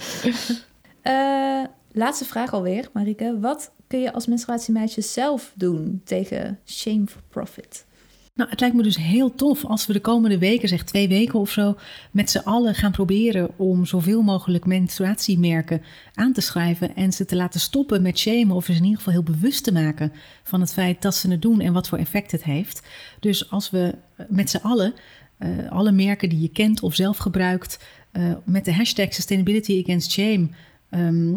[1.92, 3.38] Laatste vraag alweer, Marike.
[3.40, 7.86] Wat kun je als menstruatiemeisje zelf doen tegen shame for profit?
[8.34, 11.40] Nou, het lijkt me dus heel tof als we de komende weken, zeg twee weken
[11.40, 11.76] of zo,
[12.12, 15.82] met z'n allen gaan proberen om zoveel mogelijk menstruatiemerken
[16.14, 19.14] aan te schrijven en ze te laten stoppen met shamen of ze in ieder geval
[19.14, 20.12] heel bewust te maken
[20.44, 22.88] van het feit dat ze het doen en wat voor effect het heeft.
[23.20, 24.94] Dus als we eh, met z'n allen,
[25.38, 27.80] eh, alle merken die je kent of zelf gebruikt,
[28.12, 30.50] eh, met de hashtag Sustainability Against Shame
[30.90, 31.34] ehm,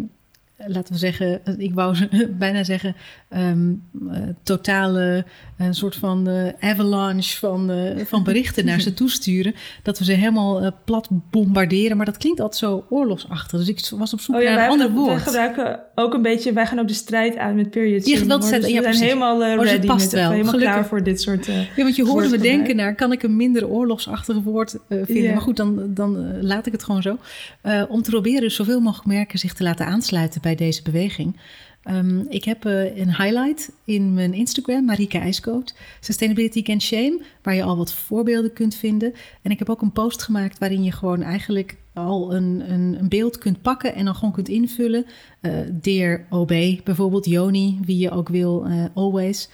[0.67, 1.97] laten we zeggen, ik wou
[2.39, 2.95] bijna zeggen,
[3.29, 3.73] ehm,
[4.11, 5.25] eh, totale
[5.59, 9.55] een soort van eh, avalanche van, eh, van berichten naar ze toesturen.
[9.83, 11.97] Dat we ze helemaal eh, plat bombarderen.
[11.97, 13.59] Maar dat klinkt altijd zo oorlogsachtig.
[13.59, 15.23] Dus ik was op zoek Oh ja, naar een ander hebben- wij woord.
[15.27, 16.53] gebruiken ook een beetje...
[16.53, 18.47] Wij gaan ook de strijd aan met period Ja, shaming, geweld hoor.
[18.53, 19.13] strijd, Dus ja, we zijn precies.
[19.15, 19.87] helemaal eh, Oh, dus ready.
[19.87, 20.75] past met, wel, helemaal gelukkig.
[20.75, 21.49] klaar voor dit soort...
[21.49, 24.99] eh, Ja, want je hoorde me denken naar, kan ik een minder oorlogsachtig woord eh,
[25.05, 25.33] vinden?
[25.33, 27.19] Maar goed, dan, dan eh, laat ik het gewoon zo.
[27.61, 31.37] Eh, om te proberen dus zoveel mogelijk merken zich te laten aansluiten bij deze beweging.
[31.85, 37.55] Ehm, ik heb eh, een highlight in mijn Instagram, Marika IJskoot, Sustainability Can Shame, waar
[37.55, 39.13] je al wat voorbeelden kunt vinden.
[39.43, 43.09] En ik heb ook een post gemaakt waarin je gewoon eigenlijk al een, een, een
[43.09, 45.07] beeld kunt pakken en dan gewoon kunt invullen.
[45.41, 46.53] Eh Dear OB,
[46.85, 49.49] bijvoorbeeld Joni, wie je ook wil, eh, always.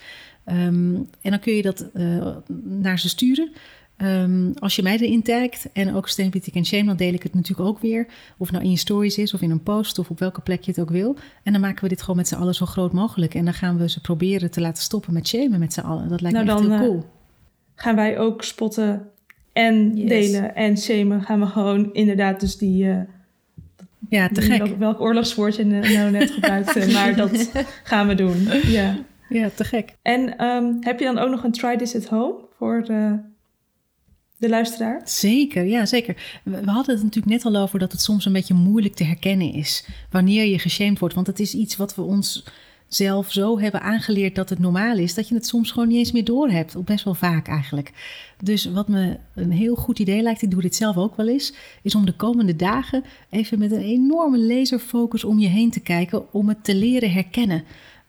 [0.45, 1.89] Ehm, en dan kun je dat
[2.63, 3.51] naar ze sturen.
[4.01, 7.33] Ehm, als je mij erin tagt en ook Sustainability Can Shame, dan deel ik het
[7.33, 8.07] natuurlijk ook weer.
[8.37, 10.71] Of nou in je stories is of in een post of op welke plek je
[10.71, 11.15] het ook wil.
[11.43, 13.33] En dan maken we dit gewoon met z'n allen zo groot mogelijk.
[13.35, 16.09] En dan gaan we ze proberen te laten stoppen met shamen met z'n allen.
[16.09, 17.05] Dat lijkt Nou, me echt dan, heel eh, cool.
[17.75, 19.07] gaan wij ook spotten
[19.53, 20.07] en Yes.
[20.09, 21.21] delen en shamen.
[21.21, 22.89] Gaan we gewoon inderdaad dus die...
[22.89, 22.97] eh,
[24.09, 24.57] Ja, te die- gek.
[24.65, 26.91] Welk, welk oorlogswoord je nou net gebruikte.
[26.93, 27.51] maar dat
[27.83, 28.47] gaan we doen.
[28.63, 28.97] Ja.
[29.29, 29.95] Ja, te gek.
[30.01, 33.19] En ehm, heb je dan ook nog een try this at home voor de,
[34.41, 35.01] de luisteraar?
[35.05, 36.15] Zeker, ja zeker.
[36.43, 39.53] We hadden het natuurlijk net al over dat het soms een beetje moeilijk te herkennen
[39.53, 41.15] is wanneer je geshamed wordt.
[41.15, 42.43] Want het is iets wat we ons
[42.87, 46.11] zelf zo hebben aangeleerd dat het normaal is, dat je het soms gewoon niet eens
[46.11, 46.83] meer doorhebt.
[46.83, 47.91] Best wel vaak eigenlijk.
[48.43, 51.53] Dus wat me een heel goed idee lijkt, ik doe dit zelf ook wel eens,
[51.81, 56.33] is om de komende dagen even met een enorme laserfocus om je heen te kijken
[56.33, 57.63] om het te leren herkennen.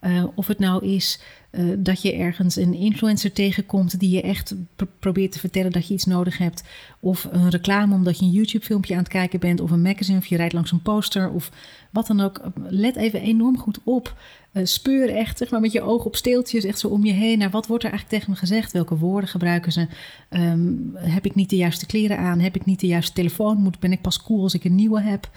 [0.05, 1.20] Uh, of het nou is
[1.53, 5.88] uh, dat je ergens een influencer tegenkomt die je echt pr probeert te vertellen dat
[5.88, 6.62] je iets nodig hebt.
[7.00, 9.61] Of een reclame omdat je een YouTube-filmpje aan het kijken bent.
[9.61, 11.30] Of een magazine of je rijdt langs een poster.
[11.30, 11.50] Of
[11.90, 12.40] wat dan ook.
[12.68, 14.16] Let even enorm goed op.
[14.53, 17.38] Uh, speur echt zeg maar, met je ogen op steeltjes echt zo om je heen
[17.38, 18.72] naar wat wordt er eigenlijk tegen me gezegd.
[18.72, 19.86] Welke woorden gebruiken ze?
[20.30, 22.40] Um, heb ik niet de juiste kleren aan?
[22.40, 23.57] Heb ik niet de juiste telefoon?
[23.57, 25.30] Moet, ben ik pas cool als ik een nieuwe heb?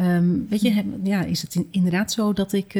[0.00, 2.74] Um, weet je, heb, ja, is het in, inderdaad zo dat ik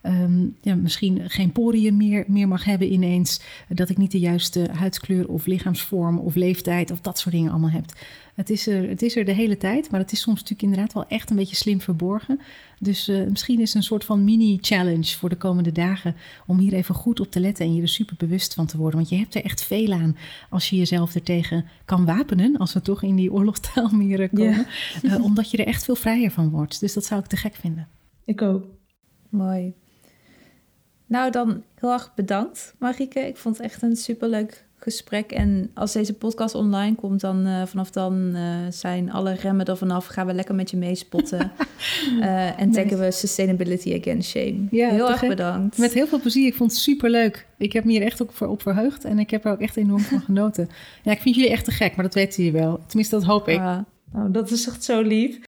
[0.00, 3.40] ehm, ja, misschien geen poriën meer, meer mag hebben ineens.
[3.68, 7.70] Dat ik niet de juiste huidskleur of lichaamsvorm of leeftijd of dat soort dingen allemaal
[7.70, 7.84] heb.
[8.38, 10.92] Het is, er, het is er de hele tijd, maar het is soms natuurlijk inderdaad
[10.92, 12.40] wel echt een beetje slim verborgen.
[12.78, 16.14] Dus uh, misschien is het een soort van mini-challenge voor de komende dagen
[16.46, 18.96] om hier even goed op te letten en je er super bewust van te worden.
[18.96, 20.16] Want je hebt er echt veel aan
[20.50, 24.66] als je jezelf ertegen kan wapenen, als we toch in die oorlogstaal meer komen.
[25.02, 25.18] Ja.
[25.18, 26.80] Uh, omdat je er echt veel vrijer van wordt.
[26.80, 27.88] Dus dat zou ik te gek vinden.
[28.24, 28.64] Ik ook.
[29.28, 29.74] Mooi.
[31.08, 33.20] Nou, dan heel erg bedankt, Marieke.
[33.20, 35.30] Ik vond het echt een superleuk gesprek.
[35.30, 39.76] En als deze podcast online komt, dan uh, vanaf dan uh, zijn alle remmen er
[39.76, 40.06] vanaf.
[40.06, 41.52] Gaan we lekker met je meespotten.
[42.18, 44.66] uh, en taggen we Sustainability Against Shame.
[44.70, 45.78] Ja, heel erg bedankt.
[45.78, 46.46] Met heel veel plezier.
[46.46, 47.46] Ik vond het super leuk.
[47.58, 49.04] Ik heb me hier echt ook voor op verheugd.
[49.04, 50.68] En ik heb er ook echt enorm van genoten.
[51.02, 52.80] Ja, ik vind jullie echt te gek, maar dat weten jullie wel.
[52.86, 53.58] Tenminste, dat hoop ik.
[53.58, 53.78] Ah,
[54.14, 55.38] oh, dat is echt zo lief.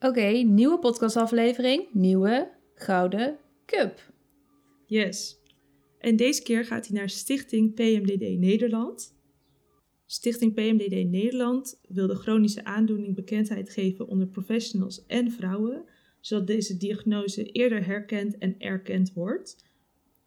[0.00, 1.88] Oké, nieuwe podcastaflevering.
[1.92, 4.12] Nieuwe Gouden Cup.
[4.86, 5.40] Yes.
[5.98, 9.14] En deze keer gaat hij naar Stichting PMDD Nederland.
[10.06, 15.84] Stichting PMDD Nederland wil de chronische aandoening bekendheid geven onder professionals en vrouwen,
[16.20, 19.64] zodat deze diagnose eerder herkend en erkend wordt.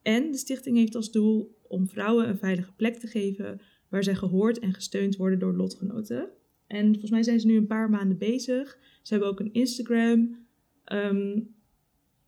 [0.01, 4.15] En de stichting heeft als doel om vrouwen een veilige plek te geven waar zij
[4.15, 6.30] gehoord en gesteund worden door lotgenoten.
[6.72, 8.80] En volgens mij zijn ze nu een paar maanden bezig.
[9.01, 10.45] Ze hebben ook een Instagram.
[10.93, 11.55] Um,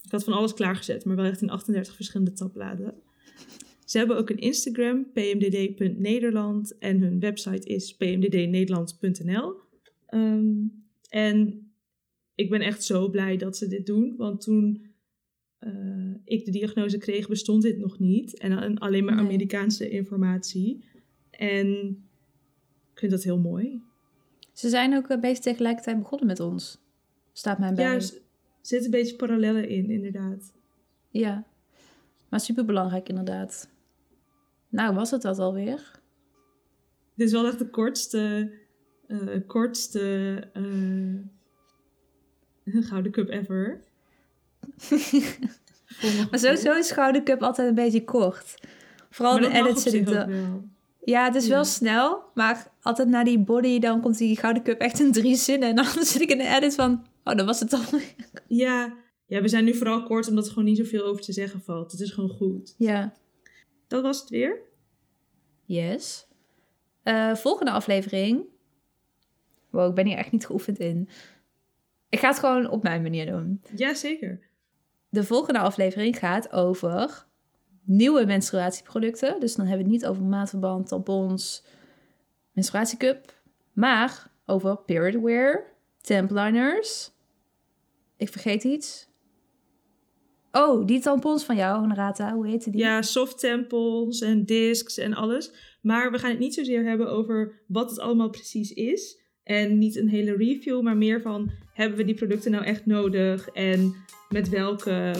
[0.01, 2.95] ik had van alles klaargezet, maar wel echt in 38 verschillende tabbladen.
[3.85, 6.77] Ze hebben ook een Instagram, pmdd.nederland.
[6.77, 9.49] En hun website is pmddnederland.nl.
[9.49, 9.59] Um,
[10.07, 10.65] ehm,
[11.09, 11.71] en
[12.35, 14.15] ik ben echt zo blij dat ze dit doen.
[14.17, 14.85] Want toen
[15.59, 18.37] uh, ik de diagnose kreeg, bestond dit nog niet.
[18.39, 20.83] En alleen maar Amerikaanse informatie.
[21.29, 21.67] En
[22.91, 23.81] ik vind dat heel mooi.
[24.53, 26.81] Ze zijn ook een beetje tegelijkertijd begonnen met ons.
[27.31, 27.85] Staat mij bij.
[27.85, 28.01] Ja, er
[28.61, 30.53] zitten een beetje parallellen in, inderdaad.
[31.09, 31.43] Ja,
[32.29, 33.69] maar super belangrijk inderdaad.
[34.69, 35.91] Nou, was het dat alweer?
[37.15, 38.51] Dit is wel echt de kortste,
[39.07, 41.19] uh, kortste uh,
[42.87, 43.81] Gouden Cup ever.
[46.29, 48.55] maar sowieso is Gouden Cup altijd een beetje kort.
[49.09, 50.71] Vooral de edits zitten.
[51.05, 54.79] Ja, het is wel snel, maar altijd na die body, dan komt die Gouden Cup
[54.79, 55.69] echt in drie zinnen.
[55.69, 57.81] En dan zit ik in de edit van, oh, dat was het al.
[58.47, 58.93] Ja,
[59.25, 61.91] ja, we zijn nu vooral kort omdat er gewoon niet zoveel over te zeggen valt.
[61.91, 62.75] Het is gewoon goed.
[62.77, 63.13] Ja.
[63.87, 64.61] Dat was het weer.
[65.65, 66.27] Yes.
[67.03, 68.45] Uh, volgende aflevering.
[69.69, 71.09] Wow, ik ben hier echt niet geoefend in.
[72.09, 73.61] Ik ga het gewoon op mijn manier doen.
[73.75, 74.39] Ja, zeker.
[75.09, 77.25] De volgende aflevering gaat over
[77.83, 79.39] nieuwe menstruatieproducten.
[79.39, 81.63] Dus dan hebben we het niet over maatverband, tampons,
[82.51, 83.41] menstruatiecup.
[83.73, 85.63] Maar over period wear,
[86.01, 87.11] templiners.
[88.17, 89.11] Ik vergeet iets.
[90.51, 92.81] Oh, die tampons van jou, Honorata, hoe heette die?
[92.81, 95.51] Ja, soft tampons en discs en alles.
[95.81, 99.21] Maar we gaan het niet zozeer hebben over wat het allemaal precies is.
[99.43, 103.47] En niet een hele review, maar meer van hebben we die producten nou echt nodig?
[103.47, 103.95] En
[104.29, 105.13] met welke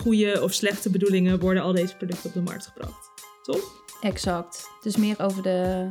[0.00, 3.10] goede of slechte bedoelingen worden al deze producten op de markt gebracht?
[3.42, 3.86] Toch?
[4.00, 4.70] Exact.
[4.82, 5.90] Dus meer over de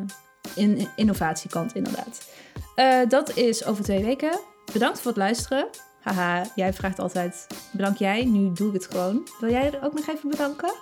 [0.55, 2.29] in innovatiekant, inderdaad.
[2.75, 4.39] Uh, dat is over twee weken.
[4.73, 5.67] Bedankt voor het luisteren.
[6.01, 8.25] Haha, jij vraagt altijd, bedank jij?
[8.25, 9.27] Nu doe ik het gewoon.
[9.39, 10.73] Wil jij er ook nog even bedanken?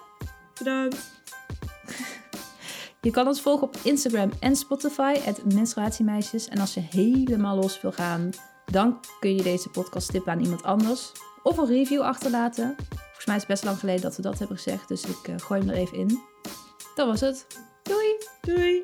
[0.57, 0.97] Bedankt.
[3.01, 6.47] Je kan ons volgen op Instagram en Spotify, het menstruatiemeisjes.
[6.47, 8.30] En als je helemaal los wil gaan,
[8.65, 11.11] dan kun je deze podcast tippen aan iemand anders.
[11.43, 12.76] Of een review achterlaten.
[13.26, 15.36] Volgens mij is het best lang geleden dat we dat hebben gezegd, dus ik uh,
[15.38, 16.19] gooi hem er even in.
[16.95, 17.47] Dat was het.
[17.84, 18.17] Doei!
[18.41, 18.84] Doei!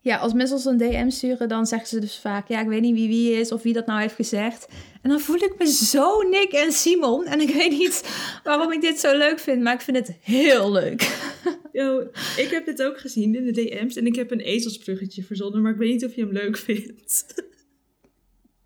[0.00, 2.48] Ja, als mensen ons een DM sturen, dan zeggen ze dus vaak...
[2.48, 4.68] ja, ik weet niet wie wie is of wie dat nou heeft gezegd.
[5.04, 7.26] En dan voel ik me zo Nick en Simon.
[7.26, 8.04] En ik weet niet
[8.44, 11.02] waarom ik dit zo leuk vind, maar ik vind het heel leuk.
[11.72, 12.00] Yo,
[12.36, 15.62] ik heb dit ook gezien in de DM's en ik heb een ezelsbruggetje verzonnen...
[15.62, 17.34] maar ik weet niet of je hem leuk vindt.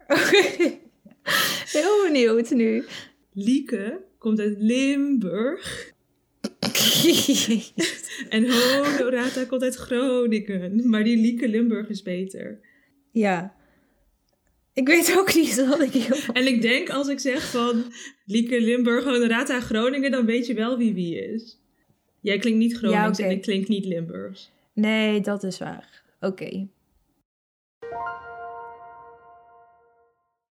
[1.78, 2.84] Heel benieuwd nu.
[3.32, 5.92] Lieke komt uit Limburg.
[8.28, 10.88] en Honorata komt uit Groningen.
[10.88, 12.60] Maar die Lieke Limburg is beter.
[13.12, 13.57] Ja.
[14.78, 17.84] Ik weet ook niet wat ik heel En ik denk als ik zeg van
[18.24, 21.58] Lieke Limburg, Honorata Groningen, dan weet je wel wie wie is.
[22.20, 24.50] Jij klinkt niet Gronings en ik klink niet Limburgs.
[24.74, 26.02] Nee, dat is waar.
[26.20, 26.68] Oké.